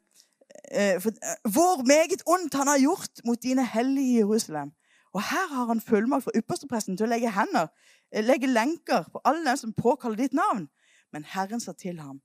Eh, 0.70 0.94
eh, 0.94 1.00
hvor 1.42 1.82
meget 1.86 2.22
ondt 2.26 2.54
han 2.54 2.66
har 2.66 2.78
gjort 2.78 3.10
mot 3.24 3.42
dine 3.42 3.66
hellige 3.66 4.18
Jerusalem. 4.18 4.72
Og 5.12 5.22
her 5.22 5.54
har 5.54 5.64
han 5.64 5.80
fullmakt 5.80 6.24
for 6.24 6.32
ypperstepresten 6.36 6.96
til 6.96 7.06
å 7.06 7.10
legge 7.10 7.30
hender, 7.30 7.66
eh, 8.12 8.24
legge 8.24 8.46
lenker 8.46 9.06
på 9.12 9.20
alle 9.24 9.44
dem 9.44 9.56
som 9.56 9.72
påkaller 9.72 10.16
ditt 10.16 10.32
navn. 10.32 10.68
Men 11.12 11.24
Herren 11.24 11.60
sa 11.60 11.72
til 11.72 12.00
ham, 12.00 12.20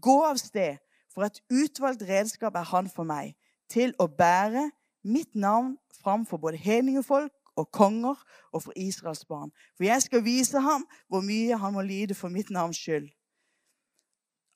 gå 0.00 0.22
av 0.24 0.36
sted, 0.36 0.78
for 1.14 1.24
et 1.24 1.40
utvalgt 1.50 2.02
redskap 2.08 2.56
er 2.56 2.64
han 2.64 2.88
for 2.88 3.04
meg, 3.04 3.34
til 3.68 3.94
å 3.98 4.06
bære 4.08 4.70
mitt 5.04 5.34
navn 5.34 5.76
fram 6.02 6.26
for 6.26 6.36
både 6.36 6.56
hedningefolk 6.56 7.32
og 7.56 7.70
konger 7.70 8.18
og 8.52 8.62
for 8.62 8.72
Israels 8.76 9.24
barn. 9.24 9.52
For 9.76 9.84
jeg 9.84 10.02
skal 10.02 10.24
vise 10.24 10.60
ham 10.60 10.86
hvor 11.08 11.20
mye 11.20 11.58
han 11.58 11.72
må 11.72 11.82
lide 11.82 12.14
for 12.14 12.28
mitt 12.28 12.50
navns 12.50 12.80
skyld. 12.80 13.10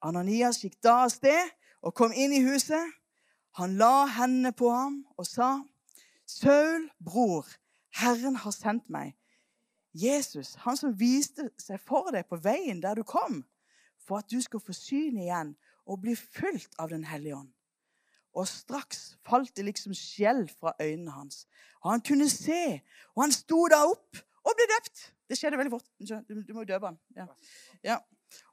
Ananias 0.03 0.63
gikk 0.63 0.79
da 0.85 1.03
av 1.05 1.13
sted 1.15 1.53
og 1.83 1.95
kom 1.95 2.13
inn 2.13 2.33
i 2.33 2.45
huset. 2.45 2.93
Han 3.57 3.79
la 3.81 4.07
hendene 4.19 4.53
på 4.53 4.71
ham 4.71 5.05
og 5.17 5.27
sa, 5.27 5.63
'Saul, 6.27 6.91
bror, 7.05 7.47
Herren 7.95 8.37
har 8.37 8.51
sendt 8.51 8.91
meg.' 8.91 9.17
Jesus, 9.97 10.55
han 10.55 10.77
som 10.77 10.93
viste 11.01 11.49
seg 11.57 11.81
for 11.81 12.11
deg 12.13 12.27
på 12.29 12.37
veien 12.37 12.83
der 12.83 12.99
du 12.99 13.03
kom, 13.03 13.45
for 14.05 14.21
at 14.21 14.29
du 14.31 14.41
skal 14.45 14.61
få 14.61 14.75
syn 14.77 15.17
igjen 15.17 15.55
og 15.87 16.03
bli 16.03 16.13
fylt 16.17 16.75
av 16.79 16.91
Den 16.93 17.05
hellige 17.05 17.37
ånd. 17.37 17.56
Og 18.37 18.49
straks 18.49 19.17
falt 19.25 19.55
det 19.57 19.65
liksom 19.65 19.95
skjell 19.97 20.45
fra 20.61 20.75
øynene 20.81 21.15
hans. 21.15 21.47
Og 21.81 21.91
han 21.91 22.03
kunne 22.05 22.29
se, 22.31 22.81
og 23.15 23.23
han 23.25 23.33
sto 23.33 23.63
da 23.73 23.83
opp 23.89 24.21
og 24.45 24.59
ble 24.59 24.69
døpt. 24.75 25.07
Det 25.27 25.39
skjedde 25.39 25.59
veldig 25.59 25.73
fort. 25.73 25.89
Du, 25.99 26.37
du 26.45 26.53
må 26.55 26.63
jo 26.63 26.71
døpe 26.75 26.93
han. 26.93 26.99
Ja. 27.17 27.27
Ja. 27.85 27.97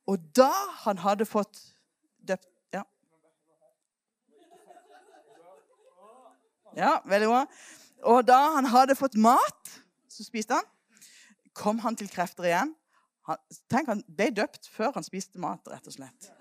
Og 0.08 0.24
da 0.36 0.52
han 0.86 1.02
hadde 1.04 1.28
fått 1.28 1.60
døpt 2.28 2.48
Ja, 6.76 6.98
veldig 7.06 7.28
bra. 7.30 7.42
Og 8.04 8.24
da 8.28 8.40
han 8.56 8.66
hadde 8.66 8.96
fått 8.98 9.16
mat, 9.22 9.74
så 10.10 10.26
spiste 10.26 10.58
han. 10.58 10.70
Kom 11.54 11.80
han 11.84 11.96
til 11.96 12.10
krefter 12.10 12.48
igjen. 12.50 12.74
Han, 13.30 13.40
tenk, 13.72 13.92
han 13.92 14.02
ble 14.10 14.32
døpt 14.36 14.68
før 14.74 14.96
han 14.98 15.06
spiste 15.06 15.40
mat, 15.42 15.62
rett 15.70 15.86
og 15.88 15.96
slett. 15.96 16.32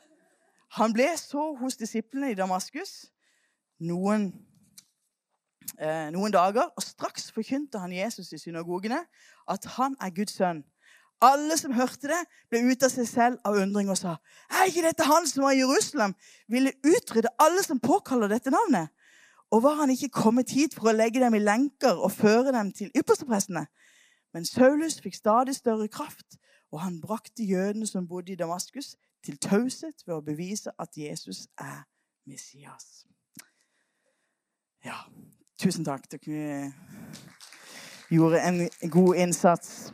Han 0.78 0.94
ble 0.96 1.10
så 1.20 1.50
hos 1.60 1.76
disiplene 1.78 2.32
i 2.32 2.38
Damaskus 2.38 3.12
noen, 3.82 4.30
eh, 5.78 6.10
noen 6.14 6.32
dager, 6.32 6.70
og 6.76 6.82
straks 6.82 7.30
forkynte 7.32 7.80
han 7.82 7.92
Jesus 7.92 8.32
i 8.32 8.38
synagogene 8.38 9.00
at 9.50 9.64
han 9.76 9.96
er 10.00 10.14
Guds 10.14 10.38
sønn. 10.38 10.62
Alle 11.22 11.56
som 11.58 11.72
hørte 11.72 12.10
det, 12.10 12.18
ble 12.50 12.64
ute 12.66 12.88
av 12.88 12.90
seg 12.90 13.06
selv 13.06 13.44
av 13.46 13.54
undring 13.62 13.90
og 13.92 13.98
sa 14.00 14.16
Er 14.50 14.66
ikke 14.66 14.82
dette 14.88 15.06
han 15.06 15.26
som 15.30 15.44
var 15.44 15.54
i 15.54 15.60
Jerusalem, 15.60 16.16
ville 16.50 16.74
utrydde 16.82 17.30
alle 17.38 17.62
som 17.62 17.78
påkaller 17.78 18.32
dette 18.32 18.50
navnet? 18.50 18.90
Og 19.52 19.62
var 19.62 19.76
han 19.82 19.90
ikke 19.90 20.08
kommet 20.08 20.50
hit 20.50 20.74
for 20.74 20.90
å 20.90 20.96
legge 20.96 21.20
dem 21.20 21.36
i 21.36 21.42
lenker 21.42 22.00
og 22.00 22.10
føre 22.12 22.54
dem 22.56 22.72
til 22.72 22.90
yppersteprestene? 22.96 23.66
Men 24.32 24.48
Saulus 24.48 24.98
fikk 25.04 25.14
stadig 25.14 25.54
større 25.54 25.88
kraft, 25.92 26.38
og 26.72 26.80
han 26.80 27.00
brakte 27.00 27.44
jødene 27.44 27.86
som 27.86 28.08
bodde 28.08 28.32
i 28.32 28.40
Damaskus, 28.40 28.96
til 29.22 29.36
taushet 29.38 30.02
ved 30.06 30.16
å 30.16 30.24
bevise 30.24 30.72
at 30.80 30.96
Jesus 30.98 31.46
er 31.60 31.84
Messias. 32.26 33.04
Ja, 34.82 34.96
tusen 35.62 35.84
takk. 35.86 36.08
Dere 36.10 36.72
gjorde 38.10 38.40
en 38.42 38.64
god 38.90 39.14
innsats. 39.22 39.92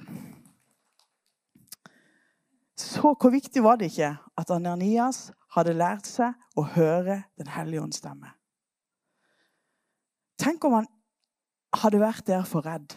Så 2.78 3.12
hvor 3.12 3.30
viktig 3.30 3.62
var 3.62 3.76
det 3.76 3.90
ikke 3.92 4.14
at 4.38 4.50
Ananias 4.54 5.28
hadde 5.52 5.74
lært 5.76 6.06
seg 6.06 6.34
å 6.56 6.64
høre 6.76 7.22
Den 7.36 7.50
hellige 7.52 7.82
ånds 7.82 8.00
stemme? 8.00 8.32
Tenk 10.38 10.64
om 10.64 10.78
han 10.78 10.88
hadde 11.82 12.00
vært 12.00 12.26
der 12.30 12.46
for 12.48 12.64
redd. 12.64 12.94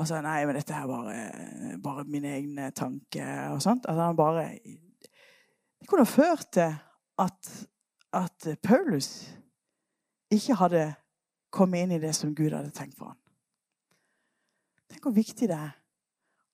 Altså, 0.00 0.22
nei, 0.24 0.40
men 0.48 0.56
dette 0.56 0.74
er 0.74 0.88
bare, 0.88 1.76
bare 1.84 2.06
mine 2.08 2.32
egne 2.38 2.70
tanker 2.74 3.52
og 3.52 3.60
sånt. 3.62 3.86
At 3.86 4.00
han 4.00 4.16
bare 4.16 4.56
Det 5.82 5.88
kunne 5.90 6.06
ført 6.06 6.48
til 6.56 6.74
at, 7.18 7.52
at 8.12 8.48
Paulus 8.62 9.36
ikke 10.32 10.56
hadde 10.58 10.94
kommet 11.52 11.84
inn 11.84 11.96
i 11.96 12.00
det 12.02 12.14
som 12.16 12.34
Gud 12.34 12.52
hadde 12.54 12.70
tenkt 12.74 12.96
for 12.98 13.12
ham. 13.12 13.18
Tenk 14.90 15.02
hvor 15.06 15.16
viktig 15.16 15.48
det 15.48 15.58
er 15.58 15.72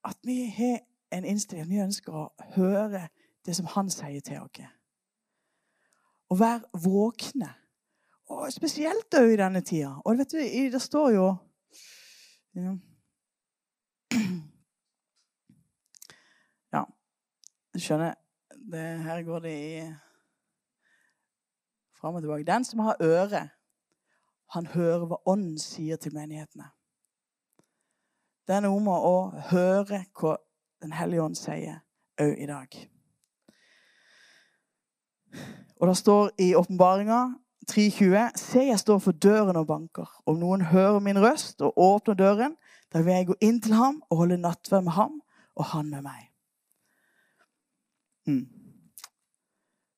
at 0.08 0.18
vi 0.26 0.46
har 0.56 0.78
en 1.12 1.24
innstilling. 1.24 1.68
Vi 1.70 1.80
ønsker 1.82 2.12
å 2.14 2.32
høre 2.54 3.08
det 3.46 3.56
som 3.56 3.66
han 3.74 3.90
sier 3.92 4.20
til 4.24 4.40
oss. 4.42 4.60
Å 6.28 6.34
være 6.36 6.68
våkne 6.84 7.48
og 8.28 8.52
spesielt 8.52 9.14
òg 9.16 9.32
i 9.32 9.40
denne 9.40 9.62
tida. 9.64 9.94
Og 10.04 10.18
vet 10.18 10.32
du, 10.34 10.38
det 10.72 10.82
står 10.82 11.08
jo 11.16 11.36
Ja, 16.74 16.82
du 17.72 17.78
skjønner 17.80 18.14
det, 18.68 18.84
Her 19.06 19.22
går 19.24 19.40
det 19.46 19.54
i 19.56 19.94
fram 21.98 22.14
og 22.14 22.22
tilbake. 22.22 22.44
Den 22.44 22.64
som 22.64 22.78
har 22.84 22.96
øre, 23.00 23.48
han 24.54 24.66
hører 24.66 25.06
hva 25.06 25.18
Ånden 25.28 25.58
sier 25.60 25.96
til 25.96 26.14
menighetene. 26.16 26.70
Det 28.48 28.56
er 28.56 28.64
noe 28.64 28.80
med 28.80 29.08
å 29.08 29.16
høre 29.50 30.04
hva 30.16 30.38
Den 30.78 30.92
hellige 30.94 31.22
ånd 31.24 31.34
sier 31.34 31.80
òg 32.22 32.36
i 32.38 32.46
dag. 32.46 32.74
Og 35.80 35.88
det 35.90 35.94
står 35.98 36.28
i 36.38 36.52
åpenbaringa 36.54 37.16
3,20.: 37.66 38.36
Se, 38.38 38.62
jeg 38.62 38.78
står 38.78 38.98
for 39.02 39.12
døren 39.12 39.58
og 39.58 39.66
banker. 39.66 40.06
Om 40.26 40.38
noen 40.38 40.62
hører 40.70 41.00
min 41.02 41.18
røst 41.18 41.60
og 41.66 41.74
åpner 41.74 42.14
døren, 42.14 42.54
da 42.92 43.02
vil 43.02 43.12
jeg 43.12 43.26
gå 43.26 43.34
inn 43.40 43.58
til 43.60 43.74
ham 43.74 43.98
og 44.10 44.22
holde 44.22 44.38
nattverd 44.38 44.86
med 44.86 44.92
ham 44.92 45.18
og 45.56 45.64
han 45.64 45.90
med 45.90 46.06
meg. 46.06 46.30
Mm. 48.26 48.46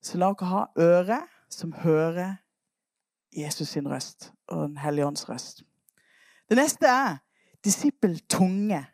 Så 0.03 0.19
la 0.19 0.33
dere 0.33 0.49
ha 0.49 0.65
øre 0.81 1.21
som 1.53 1.77
hører 1.77 2.40
Jesus 3.37 3.69
sin 3.69 3.89
røst 3.89 4.33
og 4.49 4.69
Den 4.69 4.79
hellige 4.79 5.07
ånds 5.07 5.29
røst. 5.29 5.63
Det 6.49 6.57
neste 6.59 6.87
er 6.87 7.17
disippeltunge. 7.65 8.87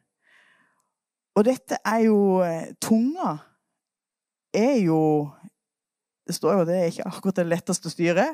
Og 1.34 1.44
dette 1.44 1.78
er 1.84 1.98
jo 2.04 2.42
eh, 2.44 2.74
Tunga 2.80 3.36
er 4.54 4.76
jo 4.84 5.30
Det 6.26 6.34
står 6.34 6.58
jo 6.58 6.64
det 6.66 6.76
er 6.76 6.88
ikke 6.90 7.06
akkurat 7.06 7.36
det 7.36 7.46
letteste 7.46 7.86
å 7.86 7.92
styre. 7.92 8.24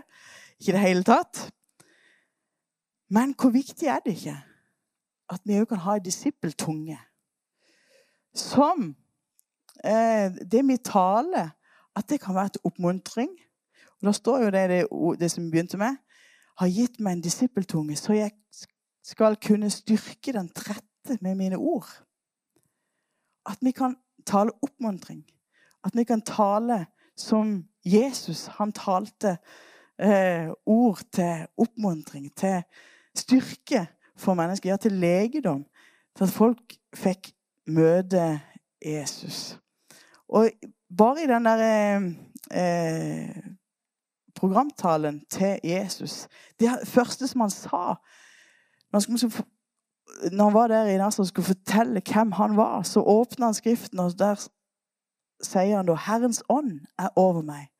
Ikke 0.56 0.72
i 0.72 0.76
det 0.76 0.80
hele 0.80 1.04
tatt. 1.04 1.50
Men 3.12 3.34
hvor 3.36 3.52
viktig 3.52 3.90
er 3.92 4.00
det 4.00 4.14
ikke 4.16 4.38
at 5.32 5.42
vi 5.44 5.58
òg 5.60 5.68
kan 5.68 5.82
ha 5.84 5.98
en 5.98 6.04
disippeltunge? 6.04 6.96
Som 8.32 8.94
eh, 9.84 10.32
det 10.32 10.62
vi 10.64 10.78
taler, 10.80 11.52
at 11.96 12.08
det 12.08 12.20
kan 12.22 12.34
være 12.34 12.54
til 12.54 12.64
oppmuntring. 12.64 13.34
Da 14.02 14.12
står 14.12 14.44
jo 14.44 14.50
det, 14.50 14.68
det, 14.70 14.86
det 15.20 15.30
som 15.30 15.50
begynte 15.50 15.78
med. 15.78 15.96
Har 16.58 16.68
gitt 16.68 17.00
meg 17.00 17.16
en 17.16 17.24
disippeltunge, 17.24 17.96
så 17.96 18.16
jeg 18.16 18.32
skal 19.04 19.36
kunne 19.42 19.70
styrke 19.70 20.34
den 20.34 20.48
trette 20.54 21.18
med 21.20 21.36
mine 21.38 21.56
ord. 21.56 21.88
At 23.46 23.58
vi 23.60 23.70
kan 23.70 23.96
tale 24.26 24.52
oppmuntring. 24.62 25.24
At 25.84 25.96
vi 25.96 26.04
kan 26.04 26.22
tale 26.22 26.86
som 27.16 27.64
Jesus. 27.84 28.46
Han 28.46 28.72
talte 28.72 29.36
eh, 29.98 30.50
ord 30.66 31.02
til 31.12 31.46
oppmuntring, 31.56 32.30
til 32.36 32.62
styrke 33.16 33.86
for 34.16 34.34
mennesker. 34.34 34.70
Ja, 34.70 34.76
til 34.76 34.92
legedom. 34.92 35.64
For 36.16 36.26
at 36.26 36.36
folk 36.36 36.76
fikk 36.94 37.32
møte 37.66 38.40
Jesus. 38.84 39.58
Og 40.28 40.50
bare 40.96 41.24
i 41.24 41.26
den 41.26 41.44
der 41.44 41.62
eh, 42.50 43.51
programtalen 44.42 45.20
til 45.30 45.60
Jesus 45.64 46.26
Det 46.60 46.70
første 46.84 47.28
som 47.30 47.44
han 47.46 47.50
sa 47.50 47.82
når 48.92 50.40
han, 50.44 50.52
var 50.52 50.66
der 50.66 50.86
i 50.86 50.96
Nassau 50.98 51.22
og 51.22 51.26
skulle 51.26 51.46
fortelle 51.46 52.02
hvem 52.12 52.32
han 52.32 52.56
var, 52.56 52.82
så 52.82 53.00
åpna 53.00 53.46
han 53.46 53.54
Skriften, 53.54 53.98
og 53.98 54.18
der 54.18 54.48
sier 55.42 55.76
han 55.76 55.86
da 55.88 55.94
Herrens 55.94 56.42
ånd 56.48 56.80
er 56.98 57.08
over 57.16 57.40
meg. 57.42 57.70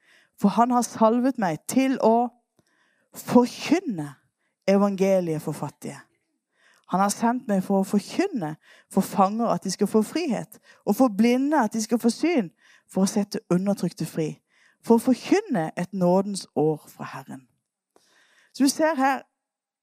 For 0.40 0.48
han 0.48 0.70
har 0.70 0.86
salvet 0.86 1.38
meg 1.38 1.60
til 1.68 1.98
å 2.00 2.30
forkynne 3.12 4.14
evangeliet 4.68 5.42
for 5.42 5.52
fattige. 5.52 6.00
Han 6.92 7.00
har 7.00 7.12
sendt 7.12 7.48
meg 7.48 7.62
for 7.64 7.82
å 7.82 7.88
forkynne 7.88 8.54
for 8.92 9.04
fanger 9.04 9.52
at 9.52 9.64
de 9.64 9.70
skal 9.70 9.90
få 9.90 10.02
frihet, 10.02 10.58
og 10.84 10.96
for 10.96 11.12
blinde 11.12 11.60
at 11.60 11.72
de 11.72 11.82
skal 11.82 12.00
få 12.00 12.10
syn, 12.12 12.50
for 12.88 13.04
å 13.04 13.08
sette 13.12 13.40
undertrykte 13.52 14.08
fri, 14.08 14.30
for 14.82 14.98
å 14.98 15.04
forkynne 15.10 15.70
et 15.78 15.92
nådens 15.92 16.46
år 16.56 16.84
fra 16.88 17.04
Herren. 17.04 17.46
Så 18.54 18.64
vi 18.64 18.68
ser 18.68 18.94
her, 18.94 19.22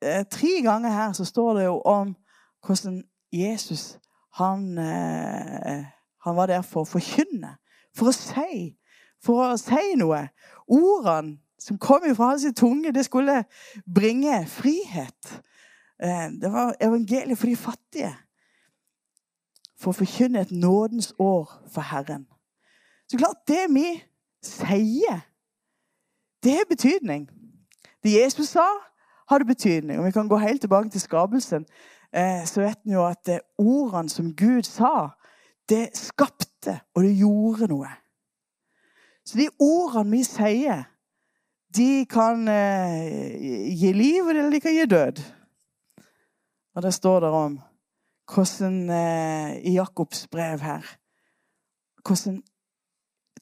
eh, 0.02 0.26
Tre 0.26 0.62
ganger 0.62 0.90
her 0.90 1.14
så 1.14 1.26
står 1.26 1.54
det 1.54 1.66
jo 1.66 1.82
om 1.86 2.16
hvordan 2.66 3.04
Jesus 3.32 4.00
han, 4.34 4.78
eh, 4.78 5.86
han 6.24 6.36
var 6.36 6.46
der 6.46 6.62
for 6.62 6.82
å 6.82 6.90
forkynne, 6.90 7.56
for 7.96 8.12
å 8.12 8.16
si, 8.16 8.78
for 9.24 9.44
å 9.54 9.58
si 9.58 9.96
noe. 10.00 10.28
Ordene 10.68 11.40
som 11.60 11.78
kom 11.78 12.16
fra 12.16 12.32
hans 12.32 12.46
tunge, 12.56 12.92
det 12.92 13.06
skulle 13.06 13.44
bringe 13.96 14.48
frihet. 14.48 15.42
Eh, 16.04 16.30
det 16.42 16.52
var 16.52 16.76
evangeliet 16.82 17.38
for 17.38 17.48
de 17.48 17.56
fattige. 17.56 18.14
For 19.80 19.92
å 19.92 20.00
forkynne 20.00 20.42
et 20.42 20.52
nådens 20.52 21.14
år 21.20 21.52
for 21.72 21.82
Herren. 21.82 22.28
Så 23.10 23.18
klart, 23.18 23.48
det 23.48 23.66
vi 23.74 24.04
sier, 24.44 25.20
det 26.44 26.52
har 26.52 26.70
betydning. 26.70 27.30
Det 28.04 28.14
Jesus 28.22 28.56
sa, 28.56 28.68
hadde 29.30 29.46
betydning. 29.46 30.00
Og 30.00 30.06
vi 30.06 30.12
kan 30.12 30.30
gå 30.30 30.38
helt 30.38 30.62
tilbake 30.62 30.90
til 30.90 31.02
skapelsen. 31.02 31.66
Eh, 32.16 32.46
så 32.46 32.62
vet 32.62 32.80
vi 32.86 32.94
jo 32.94 33.06
at 33.06 33.30
eh, 33.30 33.44
ordene 33.58 34.10
som 34.10 34.32
Gud 34.36 34.64
sa, 34.64 35.10
det 35.70 35.90
skapte, 35.94 36.80
og 36.96 37.04
det 37.04 37.18
gjorde 37.20 37.68
noe. 37.70 37.90
Så 39.26 39.38
de 39.38 39.50
ordene 39.60 40.18
vi 40.18 40.24
sier, 40.26 40.88
de 41.76 42.06
kan 42.10 42.48
gi 42.50 43.92
liv, 43.94 44.26
eller 44.26 44.50
de 44.50 44.62
kan 44.64 44.74
gi 44.74 44.88
død. 44.90 45.22
Og 46.76 46.82
det 46.82 46.94
står 46.94 47.20
der 47.20 47.36
om 47.36 47.60
hvordan 48.34 48.90
eh, 48.90 49.58
i 49.66 49.74
Jakobs 49.74 50.28
brev 50.28 50.60
her 50.60 50.86
Hvordan 52.06 52.44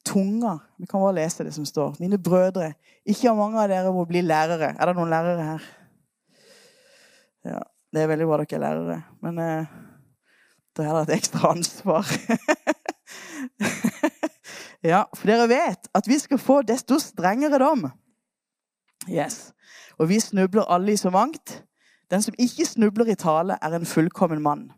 tunga 0.04 0.58
Vi 0.78 0.86
kan 0.86 1.00
bare 1.00 1.16
lese 1.16 1.44
det 1.44 1.54
som 1.54 1.66
står. 1.66 1.96
Mine 2.00 2.18
brødre. 2.18 2.72
Ikke 3.06 3.34
mange 3.34 3.62
av 3.62 3.68
dere 3.70 3.92
må 3.92 4.04
bli 4.08 4.22
lærere. 4.22 4.74
Er 4.74 4.86
det 4.86 4.96
noen 4.96 5.10
lærere 5.10 5.44
her? 5.44 5.66
Ja, 7.44 7.60
Det 7.92 8.02
er 8.02 8.10
veldig 8.10 8.26
bra 8.28 8.40
dere 8.42 8.58
er 8.58 8.64
lærere, 8.64 8.96
men 9.24 9.38
eh, 9.40 9.70
da 10.76 10.84
er 10.84 10.98
det 10.98 11.08
et 11.08 11.14
ekstra 11.16 11.52
ansvar. 11.54 12.04
ja, 14.90 15.04
for 15.14 15.30
dere 15.30 15.48
vet 15.48 15.88
at 15.94 16.10
vi 16.10 16.18
skal 16.20 16.38
få 16.38 16.60
desto 16.62 16.98
strengere 17.00 17.58
dom. 17.62 17.86
Yes. 19.08 19.54
Og 19.98 20.08
vi 20.08 20.20
snubler 20.20 20.68
alle 20.68 20.92
i 20.92 21.00
så 21.00 21.10
mangt. 21.10 21.62
Den 22.10 22.22
som 22.22 22.34
ikke 22.38 22.66
snubler 22.66 23.08
i 23.08 23.14
tale, 23.14 23.56
er 23.62 23.74
en 23.74 23.86
fullkommen 23.86 24.42
mann. 24.42 24.70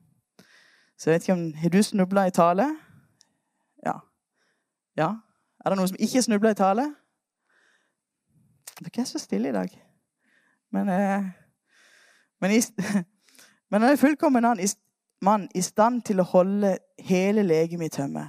Så 0.98 1.10
jeg 1.10 1.14
vet 1.14 1.28
ikke 1.28 1.32
om 1.32 1.54
Har 1.54 1.68
du 1.68 1.82
snubla 1.82 2.26
i 2.26 2.30
tale? 2.30 2.76
Ja. 5.00 5.14
Er 5.64 5.72
det 5.72 5.78
noen 5.78 5.88
som 5.88 6.00
ikke 6.00 6.22
snubler 6.22 6.52
i 6.52 6.58
tale? 6.58 6.90
Dere 8.80 9.02
er 9.02 9.08
så 9.08 9.20
stille 9.20 9.48
i 9.48 9.54
dag. 9.54 9.70
Men, 10.72 10.88
eh, 10.88 11.30
men, 12.40 12.50
men 13.70 13.82
han 13.82 13.92
er 13.92 14.00
fullkommen 14.00 14.44
mann 15.22 15.48
i 15.54 15.62
stand 15.64 16.02
til 16.08 16.20
å 16.20 16.28
holde 16.28 16.76
hele 16.98 17.44
legemet 17.46 17.92
i 17.92 17.96
tømme. 17.96 18.26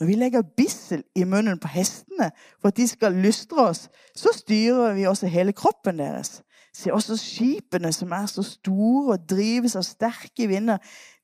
Når 0.00 0.06
vi 0.06 0.16
legger 0.18 0.48
bissel 0.56 1.04
i 1.14 1.24
munnen 1.24 1.60
på 1.60 1.68
hestene 1.70 2.30
for 2.58 2.72
at 2.72 2.76
de 2.80 2.88
skal 2.88 3.14
lystre 3.14 3.68
oss, 3.68 3.86
så 4.16 4.32
styrer 4.34 4.96
vi 4.96 5.06
også 5.06 5.30
hele 5.30 5.52
kroppen 5.52 6.00
deres. 6.00 6.40
Se 6.74 6.92
også 6.92 7.16
skipene 7.20 7.92
som 7.92 8.12
er 8.12 8.26
så 8.26 8.42
store 8.42 9.14
og 9.14 9.28
drives 9.30 9.76
av 9.76 9.86
sterke 9.86 10.48
vinder. 10.50 10.80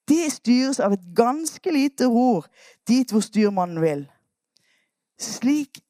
De 0.09 0.23
styres 0.31 0.81
av 0.81 0.95
et 0.95 1.11
ganske 1.17 1.73
lite 1.75 2.07
ror 2.07 2.47
dit 2.89 3.11
hvor 3.11 3.25
styrmannen 3.25 3.83
vil. 3.83 4.07
Slik 5.21 5.81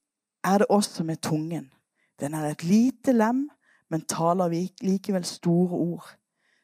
er 0.45 0.59
det 0.59 0.66
også 0.71 1.05
med 1.05 1.16
tungen. 1.16 1.71
Den 2.21 2.35
er 2.35 2.51
et 2.51 2.64
lite 2.64 3.12
lem, 3.12 3.49
men 3.90 4.07
taler 4.07 4.51
likevel 4.83 5.25
store 5.25 5.77
ord. 5.77 6.16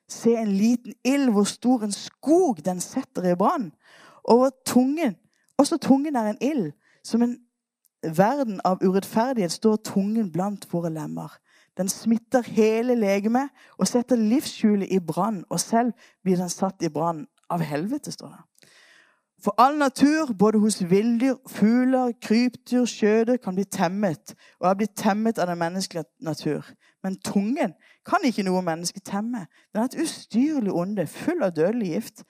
Se 0.08 0.36
en 0.36 0.52
liten 0.52 0.94
ild, 1.04 1.30
hvor 1.30 1.44
stor 1.44 1.82
en 1.82 1.92
skog 1.92 2.64
den 2.64 2.80
setter 2.80 3.32
i 3.32 3.34
brann. 3.34 3.72
Over 4.24 4.50
tungen, 4.66 5.16
også 5.58 5.76
tungen 5.76 6.16
er 6.16 6.30
en 6.30 6.38
ild. 6.40 6.72
Som 7.04 7.22
en 7.22 7.38
verden 8.02 8.60
av 8.64 8.82
urettferdighet 8.82 9.52
står 9.52 9.76
tungen 9.76 10.30
blant 10.32 10.66
våre 10.72 10.90
lemmer. 10.90 11.38
Den 11.76 11.88
smitter 11.88 12.42
hele 12.42 12.94
legemet 12.94 13.50
og 13.78 13.88
setter 13.88 14.16
livshjulet 14.16 14.90
i 14.90 15.00
brann. 15.00 15.44
Og 15.50 15.60
selv 15.60 15.92
blir 16.22 16.36
den 16.36 16.50
satt 16.50 16.82
i 16.82 16.90
brann 16.92 17.26
av 17.50 17.62
helvete, 17.62 18.12
står 18.12 18.28
det. 18.28 18.42
For 19.46 19.54
all 19.58 19.78
natur, 19.78 20.32
både 20.38 20.58
hos 20.58 20.90
villdyr, 20.90 21.34
fugler, 21.46 22.12
krypdyr, 22.22 22.84
sjødyr, 22.84 23.36
kan 23.36 23.54
bli 23.54 23.64
temmet 23.64 24.34
og 24.58 24.66
er 24.66 24.74
blitt 24.74 24.96
temmet 24.98 25.38
av 25.38 25.46
den 25.46 25.60
menneskelige 25.60 26.02
natur. 26.18 26.66
Men 27.02 27.14
tungen 27.22 27.76
kan 28.02 28.26
ikke 28.26 28.42
noe 28.42 28.64
menneske 28.66 28.98
temme. 29.06 29.44
Den 29.70 29.84
er 29.84 29.86
et 29.86 29.96
ustyrlig 30.02 30.74
onde, 30.74 31.06
full 31.06 31.46
av 31.46 31.54
dødelig 31.54 31.92
gift. 31.92 32.24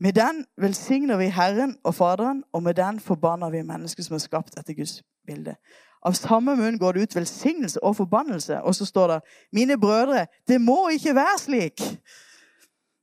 Med 0.00 0.16
den 0.16 0.46
velsigner 0.56 1.20
vi 1.20 1.28
Herren 1.28 1.76
og 1.84 1.94
Faderen, 1.94 2.40
og 2.52 2.62
med 2.62 2.80
den 2.80 3.04
forbanner 3.04 3.52
vi 3.52 3.60
mennesker 3.60 4.08
som 4.08 4.16
er 4.16 4.24
skapt 4.24 4.56
etter 4.56 4.80
Guds 4.80 5.02
bilde. 5.28 5.58
Av 6.00 6.16
samme 6.16 6.56
munn 6.56 6.80
går 6.80 6.96
det 6.96 7.02
ut 7.02 7.20
velsignelse 7.20 7.84
og 7.84 8.00
forbannelse. 8.00 8.62
Og 8.62 8.74
så 8.74 8.88
står 8.88 9.12
det 9.12 9.22
Mine 9.52 9.76
brødre, 9.80 10.24
det 10.48 10.60
må 10.60 10.88
ikke 10.88 11.14
være 11.14 11.38
slik. 11.38 11.82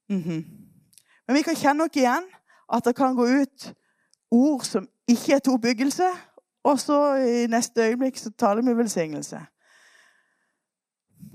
Mm 0.10 0.22
-hmm. 0.22 0.42
Men 1.28 1.36
vi 1.36 1.42
kan 1.42 1.56
kjenne 1.56 1.84
oss 1.84 1.96
igjen 1.96 2.34
at 2.74 2.86
det 2.86 2.96
kan 2.96 3.16
gå 3.16 3.26
ut 3.28 3.74
ord 4.32 4.64
som 4.66 4.88
ikke 5.08 5.36
er 5.36 5.40
til 5.40 5.54
oppbyggelse, 5.54 6.10
og 6.64 6.80
så 6.80 7.16
i 7.16 7.48
neste 7.52 7.82
øyeblikk 7.82 8.18
så 8.18 8.32
taler 8.40 8.62
vi 8.62 8.78
velsignelse. 8.78 9.42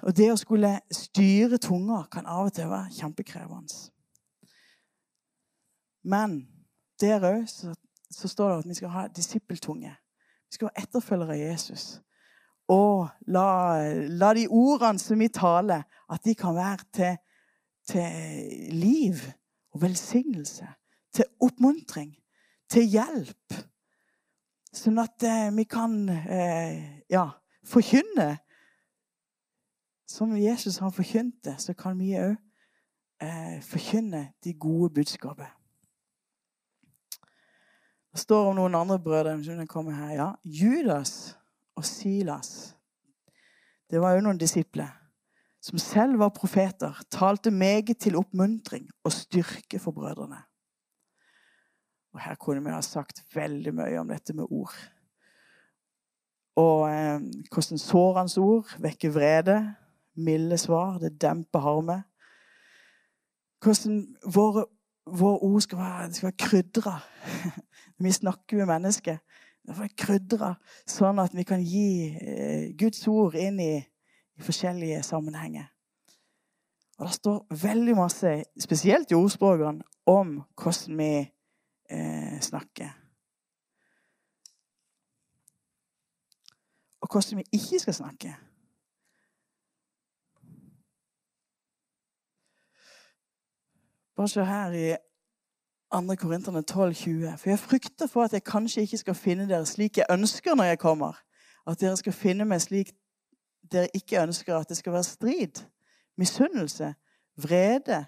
Og 0.02 0.16
det 0.16 0.30
å 0.32 0.38
skulle 0.38 0.78
styre 0.94 1.58
tunga 1.60 2.04
kan 2.12 2.26
av 2.26 2.48
og 2.48 2.54
til 2.54 2.70
være 2.70 2.92
kjempekrevende. 2.96 3.78
Men 6.08 6.38
der 7.00 7.24
òg 7.26 7.46
så, 7.50 7.74
så, 8.10 8.28
står 8.28 8.50
det 8.50 8.58
at 8.58 8.68
vi 8.68 8.76
skal 8.78 8.94
ha 8.94 9.06
disippeltunge. 9.12 9.90
Vi 10.48 10.56
skal 10.56 10.70
være 10.70 10.84
etterfølgere 10.84 11.36
av 11.36 11.42
Jesus. 11.42 11.86
Og 12.68 13.08
la, 13.26 13.48
la 14.08 14.32
de 14.36 14.46
ordene 14.48 15.00
som 15.00 15.20
vi 15.20 15.28
taler, 15.32 15.84
at 16.08 16.24
de 16.24 16.34
kan 16.34 16.56
være 16.56 16.88
til, 16.92 17.16
til 17.88 18.72
liv 18.76 19.20
og 19.74 19.82
velsignelse. 19.82 20.68
Til 21.14 21.24
oppmuntring. 21.40 22.12
Til 22.70 22.88
hjelp. 22.88 23.56
Sånn 24.74 25.00
at 25.00 25.24
eh, 25.24 25.48
vi 25.56 25.64
kan 25.68 25.94
eh, 26.08 27.02
ja, 27.10 27.24
forkynne 27.66 28.34
som 30.08 30.36
Jesus 30.36 30.78
har 30.82 30.92
forkynt 30.94 31.40
det, 31.44 31.56
så 31.60 31.74
kan 31.76 31.98
vi 32.00 32.14
òg 32.20 32.36
eh, 33.24 33.58
forkynne 33.64 34.28
de 34.44 34.54
gode 34.60 34.92
budskapet. 35.00 35.48
Det 38.12 38.22
står 38.22 38.50
om 38.50 38.56
noen 38.58 38.76
andre 38.78 38.98
brødre 39.02 39.36
som 39.44 39.66
kommer 39.70 39.96
her. 39.96 40.14
Ja, 40.16 40.28
Judas 40.44 41.36
og 41.76 41.84
Silas. 41.84 42.74
Det 43.88 44.00
var 44.00 44.16
jo 44.16 44.24
noen 44.24 44.40
disipler 44.40 44.90
som 45.62 45.80
selv 45.82 46.18
var 46.20 46.32
profeter, 46.32 46.94
talte 47.10 47.50
meget 47.50 47.98
til 47.98 48.16
oppmuntring 48.16 48.86
og 49.04 49.12
styrke 49.12 49.80
for 49.82 49.92
brødrene. 49.92 50.47
Og 52.12 52.20
Her 52.20 52.34
kunne 52.40 52.64
vi 52.64 52.72
ha 52.72 52.80
sagt 52.82 53.24
veldig 53.34 53.74
mye 53.74 54.00
om 54.00 54.08
dette 54.08 54.34
med 54.34 54.48
ord. 54.50 54.74
Og 56.58 56.88
eh, 56.90 57.20
hvordan 57.52 57.78
sårende 57.78 58.40
ord 58.42 58.72
vekker 58.82 59.12
vrede, 59.14 59.58
milde 60.16 60.58
svar, 60.58 60.98
det 60.98 61.20
demper 61.22 61.62
harme. 61.62 62.02
Hvordan 63.62 64.16
våre, 64.34 64.64
våre 65.06 65.38
ord 65.38 65.60
skal 65.60 65.78
være, 65.78 66.12
skal 66.12 66.26
være 66.26 66.48
krydra. 66.48 66.98
vi 68.02 68.12
snakker 68.12 68.56
med 68.56 68.66
mennesker. 68.66 69.18
Det 69.62 69.74
skal 69.74 69.84
være 69.84 70.00
krydra, 70.00 70.52
sånn 70.88 71.18
at 71.22 71.34
vi 71.36 71.44
kan 71.44 71.62
gi 71.62 71.88
eh, 72.16 72.68
Guds 72.78 73.04
ord 73.12 73.36
inn 73.38 73.60
i, 73.60 73.74
i 74.38 74.42
forskjellige 74.42 75.02
sammenhenger. 75.04 75.68
Og 76.98 77.06
Det 77.06 77.14
står 77.14 77.58
veldig 77.62 77.94
masse, 77.94 78.30
spesielt 78.58 79.12
i 79.12 79.14
ordspråkene, 79.18 79.84
om 80.06 80.40
hvordan 80.58 80.98
vi 80.98 81.12
eh, 81.90 82.40
snakke. 82.40 82.92
Og 87.00 87.08
hvordan 87.12 87.38
vi 87.38 87.44
ikke 87.52 87.78
skal 87.78 87.94
snakke. 87.94 88.36
Bare 94.16 94.28
se 94.28 94.44
her 94.44 94.70
i 94.72 94.96
2. 95.92 96.14
Korinterne 96.16 96.62
12,20. 96.70 97.36
For 97.36 97.50
jeg 97.50 97.58
frykter 97.58 98.06
for 98.06 98.22
at 98.22 98.32
jeg 98.32 98.44
kanskje 98.44 98.80
ikke 98.80 98.98
skal 98.98 99.14
finne 99.14 99.48
dere 99.48 99.66
slik 99.66 99.96
jeg 99.96 100.06
ønsker 100.10 100.54
når 100.54 100.64
jeg 100.64 100.78
kommer. 100.78 101.12
At 101.66 101.80
dere 101.80 101.96
skal 101.96 102.12
finne 102.12 102.44
meg 102.44 102.60
slik 102.60 102.90
dere 103.72 103.88
ikke 103.94 104.22
ønsker 104.22 104.56
at 104.56 104.68
det 104.68 104.76
skal 104.76 104.92
være 104.92 105.04
strid, 105.04 105.64
misunnelse, 106.16 106.94
vrede, 107.36 108.06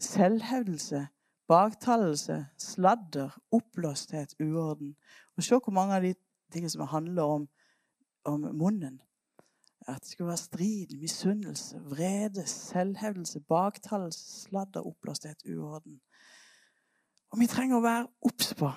selvhevdelse, 0.00 1.06
baktalelse, 1.48 2.46
sladder, 2.58 3.38
oppblåsthet, 3.50 4.34
uorden. 4.40 4.96
Og 5.36 5.42
se 5.42 5.54
hvor 5.56 5.72
mange 5.72 5.96
av 5.96 6.02
de 6.02 6.14
tingene 6.52 6.70
som 6.70 6.86
handler 6.86 7.22
om, 7.22 7.48
om 8.24 8.40
munnen. 8.40 9.00
At 9.88 10.02
det 10.02 10.12
skal 10.12 10.26
være 10.26 10.36
strid, 10.36 10.98
misunnelse, 11.00 11.80
vrede, 11.80 12.46
selvhevdelse, 12.46 13.40
baktalelse, 13.40 14.42
sladder, 14.42 14.86
oppblåsthet, 14.86 15.46
uorden. 15.56 16.00
Og 17.32 17.40
vi 17.40 17.46
trenger 17.46 17.78
å 17.78 17.84
være 17.84 18.06
obs 18.28 18.54
på 18.56 18.70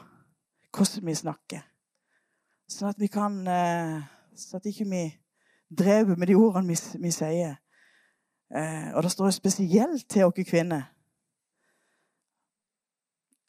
hvordan 0.72 1.08
vi 1.08 1.16
snakker. 1.16 1.66
Sånn 2.72 2.92
at 2.92 3.00
vi 3.00 3.12
kan 3.12 3.42
Sånn 4.32 4.62
at 4.62 4.68
ikke 4.72 4.88
vi 4.88 5.04
dreper 5.68 6.16
med 6.16 6.30
de 6.32 6.38
ordene 6.40 6.72
vi, 6.72 6.78
vi 7.04 7.12
sier. 7.12 7.58
Eh, 8.52 8.88
og 8.96 9.04
det 9.04 9.12
står 9.12 9.34
spesielt 9.36 10.08
til 10.10 10.28
oss 10.28 10.48
kvinner 10.48 10.88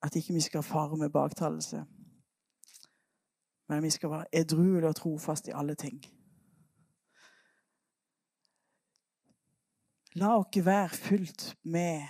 at 0.03 0.17
ikke 0.17 0.35
vi 0.35 0.41
skal 0.41 0.63
fare 0.63 0.97
med 0.97 1.11
baktalelse. 1.11 1.85
Men 3.69 3.83
vi 3.83 3.91
skal 3.91 4.11
være 4.11 4.25
edruelige 4.33 4.89
og 4.89 4.97
trofaste 4.97 5.51
i 5.51 5.55
alle 5.57 5.75
ting. 5.75 6.03
La 10.15 10.37
oss 10.37 10.65
være 10.65 10.89
fylt 10.89 11.57
med 11.65 12.03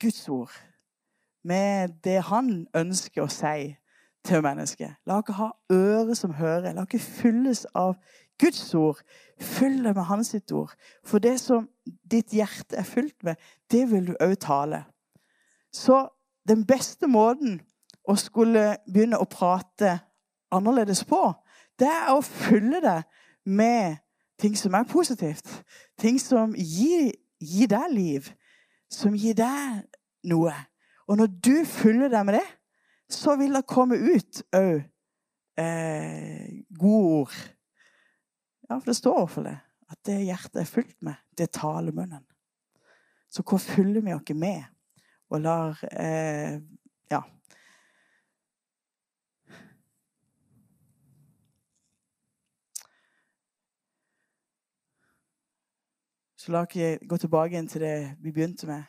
Guds 0.00 0.28
ord 0.28 0.52
med 1.44 1.88
det 2.04 2.20
han 2.28 2.66
ønsker 2.76 3.24
å 3.24 3.32
si 3.32 3.74
til 4.24 4.44
mennesket. 4.44 4.96
La 5.04 5.20
dere 5.20 5.36
ha 5.36 5.50
ører 5.72 6.16
som 6.16 6.34
hører. 6.38 6.72
La 6.72 6.86
dere 6.88 7.00
fylles 7.00 7.66
av 7.76 7.98
Guds 8.40 8.62
ord. 8.74 9.02
Fyll 9.40 9.82
det 9.84 9.92
med 9.94 10.08
hans 10.08 10.32
sitt 10.32 10.52
ord. 10.52 10.72
For 11.04 11.20
det 11.20 11.36
som 11.42 11.68
ditt 11.84 12.32
hjerte 12.32 12.80
er 12.80 12.88
fylt 12.88 13.16
med, 13.22 13.36
det 13.70 13.84
vil 13.92 14.08
du 14.08 14.14
òg 14.16 14.38
tale. 14.40 14.84
Så 15.72 16.06
den 16.48 16.64
beste 16.66 17.08
måten 17.10 17.60
å 18.04 18.16
skulle 18.20 18.76
begynne 18.86 19.20
å 19.20 19.28
prate 19.30 19.98
annerledes 20.54 21.04
på, 21.08 21.20
det 21.78 21.88
er 21.90 22.12
å 22.14 22.22
fylle 22.24 22.80
det 22.84 23.00
med 23.44 23.96
ting 24.40 24.56
som 24.58 24.74
er 24.74 24.86
positivt. 24.88 25.48
Ting 25.98 26.20
som 26.20 26.54
gir, 26.54 27.12
gir 27.40 27.70
deg 27.70 27.90
liv. 27.92 28.30
Som 28.92 29.16
gir 29.18 29.36
deg 29.38 29.82
noe. 30.30 30.54
Og 31.08 31.18
når 31.18 31.32
du 31.44 31.56
fyller 31.68 32.12
deg 32.12 32.26
med 32.26 32.38
det, 32.38 32.46
så 33.10 33.36
vil 33.36 33.56
det 33.56 33.66
komme 33.68 33.98
ut 33.98 34.42
òg 34.56 34.84
eh, 35.60 36.62
gode 36.78 37.18
ord. 37.20 37.34
Ja, 38.68 38.78
for 38.78 38.90
det 38.90 38.96
står 38.96 39.26
for 39.30 39.48
det. 39.48 39.58
At 39.90 40.00
det 40.08 40.22
hjertet 40.24 40.62
er 40.62 40.70
fylt 40.70 40.96
med, 41.04 41.20
det 41.38 41.52
taler 41.54 41.92
munnen. 41.92 42.24
Så 43.28 43.42
hvor 43.42 43.58
fyller 43.58 44.00
vi 44.00 44.14
oss 44.14 44.34
med? 44.34 44.62
Og 45.34 45.40
lar 45.40 45.78
eh, 45.90 46.60
Ja. 47.10 47.22
Så 56.36 56.52
la 56.52 56.60
oss 56.62 56.76
gå 57.08 57.16
tilbake 57.16 57.58
inn 57.58 57.68
til 57.68 57.82
det 57.82 57.96
vi 58.22 58.30
begynte 58.30 58.68
med. 58.70 58.84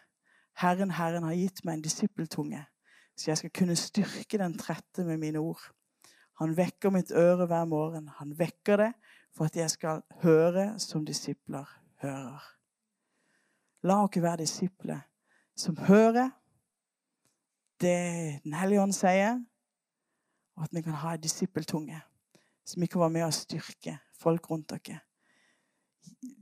Herren, 0.61 0.91
Herren 0.91 1.23
har 1.23 1.33
gitt 1.33 1.63
meg 1.65 1.79
en 1.79 1.81
disippeltunge, 1.81 2.61
så 3.17 3.31
jeg 3.31 3.37
skal 3.37 3.53
kunne 3.57 3.75
styrke 3.75 4.37
den 4.37 4.57
trette 4.57 5.03
med 5.03 5.17
mine 5.17 5.41
ord. 5.41 5.63
Han 6.37 6.53
vekker 6.57 6.93
mitt 6.93 7.11
øre 7.11 7.47
hver 7.49 7.65
morgen. 7.65 8.07
Han 8.19 8.37
vekker 8.37 8.77
det 8.77 8.91
for 9.33 9.49
at 9.49 9.55
jeg 9.55 9.69
skal 9.69 10.05
høre 10.21 10.79
som 10.79 11.05
disipler 11.05 11.65
hører. 12.03 12.45
La 13.83 14.03
oss 14.03 14.21
være 14.21 14.43
disipler 14.45 15.01
som 15.55 15.77
hører 15.77 16.29
det 17.81 18.39
Den 18.43 18.53
hellige 18.53 18.81
ånd 18.81 18.93
sier, 18.95 19.39
og 20.55 20.63
at 20.63 20.69
vi 20.71 20.81
kan 20.81 20.93
ha 20.93 21.13
en 21.13 21.21
disippeltunge 21.21 22.01
som 22.65 22.87
kan 22.87 23.01
være 23.01 23.09
med 23.09 23.23
og 23.23 23.33
styrke 23.33 23.97
folk 24.19 24.49
rundt 24.49 24.69
dere. 24.69 24.99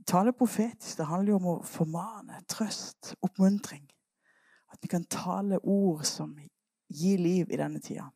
Tale 0.06 0.32
profetisk. 0.32 0.98
Det 0.98 1.06
handler 1.06 1.32
jo 1.32 1.36
om 1.36 1.46
å 1.46 1.62
formane, 1.62 2.40
trøst, 2.48 3.14
oppmuntring. 3.22 3.90
At 4.72 4.78
vi 4.82 4.88
kan 4.88 5.04
tale 5.04 5.58
ord 5.58 6.04
som 6.04 6.38
gir 6.88 7.18
liv 7.18 7.50
i 7.50 7.60
denne 7.60 7.80
tida. 7.80 8.08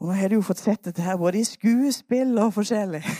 Og 0.00 0.08
nå 0.08 0.18
har 0.18 0.28
du 0.28 0.36
jo 0.36 0.44
fått 0.44 0.60
sett 0.60 0.84
dette 0.84 1.04
her 1.04 1.16
både 1.16 1.40
i 1.40 1.48
skuespill 1.48 2.36
og 2.42 2.52
forskjellig. 2.56 3.02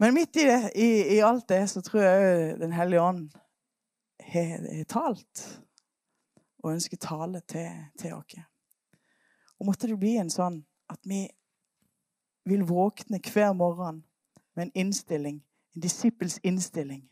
Men 0.00 0.12
midt 0.12 0.36
i, 0.36 0.44
det, 0.44 0.72
i, 0.76 0.88
i, 1.16 1.18
alt 1.24 1.48
det 1.48 1.62
så 1.72 1.80
tror 1.80 2.02
jeg 2.02 2.58
Den 2.60 2.72
hellige 2.76 3.00
ånd 3.00 3.30
har, 4.20 4.84
talt 4.88 5.62
og 6.62 6.72
ønsker 6.72 6.96
tale 6.96 7.40
til, 7.40 7.70
til 7.98 8.14
oss. 8.14 8.38
Og 9.58 9.66
måtte 9.66 9.88
det 9.88 9.98
bli 9.98 10.16
en 10.20 10.30
sånn 10.30 10.60
at 10.92 11.00
vi 11.04 11.24
vil 12.46 12.64
våkne 12.68 13.20
hver 13.32 13.52
morgen 13.52 14.04
med 14.54 14.68
en 14.68 14.86
innstilling, 14.86 15.42
en 15.74 15.82
disippels 15.82 16.38
innstilling 16.42 17.06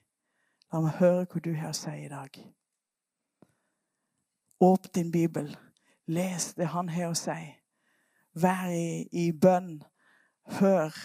La 0.75 0.81
meg 0.83 0.97
høre 0.99 1.27
hva 1.31 1.39
du 1.39 1.53
har 1.55 1.71
å 1.71 1.77
si 1.79 1.93
i 2.03 2.09
dag. 2.11 2.39
Åpne 4.59 4.91
din 4.97 5.13
bibel. 5.15 5.53
Les 6.11 6.49
det 6.59 6.67
han 6.73 6.89
har 6.91 7.13
å 7.13 7.19
si. 7.19 7.37
Vær 8.35 8.73
i, 8.75 9.07
i 9.15 9.29
bønn. 9.31 9.85
Hør 10.59 10.97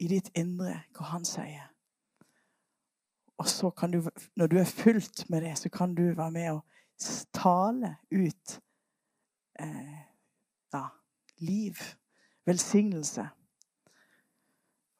i 0.00 0.08
ditt 0.08 0.30
indre 0.32 0.78
hva 0.96 1.10
han 1.10 1.28
sier. 1.28 1.67
Og 3.38 3.48
så 3.48 3.70
kan 3.70 3.90
du, 3.90 4.10
når 4.36 4.46
du 4.46 4.56
er 4.56 4.64
fylt 4.64 5.30
med 5.30 5.40
det, 5.40 5.58
så 5.58 5.68
kan 5.68 5.94
du 5.94 6.02
være 6.02 6.30
med 6.30 6.50
og 6.50 6.64
tale 7.34 7.96
ut 8.12 8.60
eh, 9.60 9.98
ja, 10.72 10.84
liv, 11.38 11.74
velsignelse. 12.44 13.28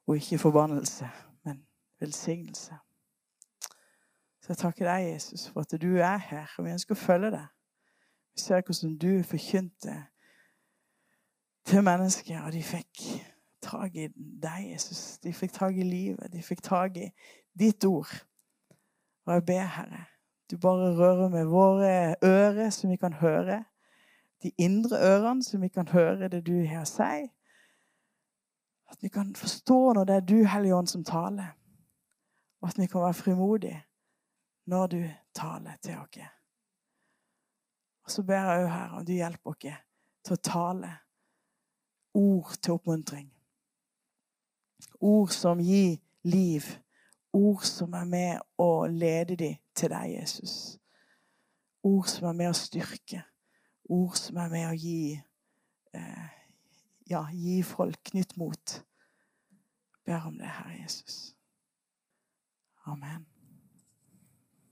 Og 0.07 0.17
ikke 0.17 0.39
forbannelse, 0.39 1.09
men 1.45 1.67
velsignelse. 2.01 2.75
Så 4.41 4.47
jeg 4.49 4.57
takker 4.57 4.93
deg, 4.93 5.13
Jesus, 5.13 5.49
for 5.49 5.61
at 5.61 5.83
du 5.83 5.97
er 5.97 6.17
her, 6.17 6.47
og 6.59 6.65
vi 6.65 6.71
ønsker 6.71 6.95
å 6.95 6.99
følge 6.99 7.31
deg. 7.35 7.49
Vi 8.35 8.41
ser 8.41 8.63
hvordan 8.63 8.95
du 8.99 9.11
forkynte 9.23 9.97
til 11.67 11.83
mennesker, 11.85 12.41
og 12.41 12.53
de 12.53 12.63
fikk 12.63 13.03
tak 13.63 13.97
i 13.97 14.07
deg, 14.17 14.71
Jesus. 14.73 15.19
De 15.19 15.33
fikk 15.33 15.53
tak 15.53 15.77
i 15.77 15.85
livet. 15.85 16.33
De 16.33 16.43
fikk 16.43 16.63
tak 16.65 16.97
i 16.97 17.11
ditt 17.59 17.85
ord. 17.85 18.11
Og 19.27 19.35
jeg 19.35 19.45
ber, 19.47 19.67
Herre, 19.77 20.05
du 20.51 20.57
bare 20.59 20.95
rører 20.97 21.29
med 21.29 21.45
våre 21.45 22.17
ører, 22.25 22.71
som 22.71 22.91
vi 22.91 22.97
kan 22.97 23.13
høre. 23.13 23.65
De 24.43 24.53
indre 24.59 24.97
ørene, 24.97 25.43
som 25.43 25.63
vi 25.63 25.69
kan 25.69 25.89
høre 25.89 26.29
det 26.29 26.47
du 26.47 26.55
har 26.67 26.87
å 26.87 26.89
si. 26.89 27.27
At 28.89 29.03
vi 29.03 29.11
kan 29.13 29.35
forstå 29.37 29.93
når 29.93 30.05
det 30.09 30.15
er 30.17 30.25
du, 30.25 30.39
Hellige 30.49 30.77
Ånd, 30.77 30.89
som 30.89 31.05
taler. 31.05 31.53
Og 32.61 32.69
at 32.69 32.79
vi 32.79 32.87
kan 32.87 33.05
være 33.05 33.15
frimodige 33.15 33.83
når 34.67 34.87
du 34.87 35.03
taler 35.35 35.77
til 35.83 35.99
oss. 35.99 36.19
Og 38.05 38.11
så 38.11 38.23
ber 38.23 38.41
jeg 38.41 38.65
òg, 38.65 38.71
Herre, 38.73 38.99
om 38.99 39.05
du 39.05 39.13
hjelper 39.13 39.51
oss 39.51 39.85
til 40.25 40.37
å 40.37 40.43
tale 40.45 40.93
ord 42.15 42.57
til 42.63 42.79
oppmuntring. 42.79 43.29
Ord 45.01 45.33
som 45.35 45.61
gir 45.61 45.99
liv. 46.25 46.65
Ord 47.39 47.63
som 47.67 47.95
er 47.95 48.09
med 48.09 48.43
å 48.59 48.89
lede 48.91 49.37
dem 49.39 49.61
til 49.79 49.93
deg, 49.93 50.17
Jesus. 50.17 50.55
Ord 51.87 52.11
som 52.11 52.27
er 52.33 52.37
med 52.41 52.51
å 52.51 52.59
styrke. 52.59 53.23
Ord 53.89 54.19
som 54.19 54.41
er 54.43 54.51
med 54.53 54.67
å 54.73 54.75
gi 54.77 55.15
eh, 55.95 56.29
ja, 57.09 57.23
gi 57.33 57.63
folk 57.65 58.13
nytt 58.15 58.37
mot. 58.37 58.77
Jeg 59.95 60.05
ber 60.11 60.29
om 60.29 60.39
det, 60.41 60.51
Herre 60.59 60.83
Jesus. 60.83 61.37
Amen. 62.89 63.27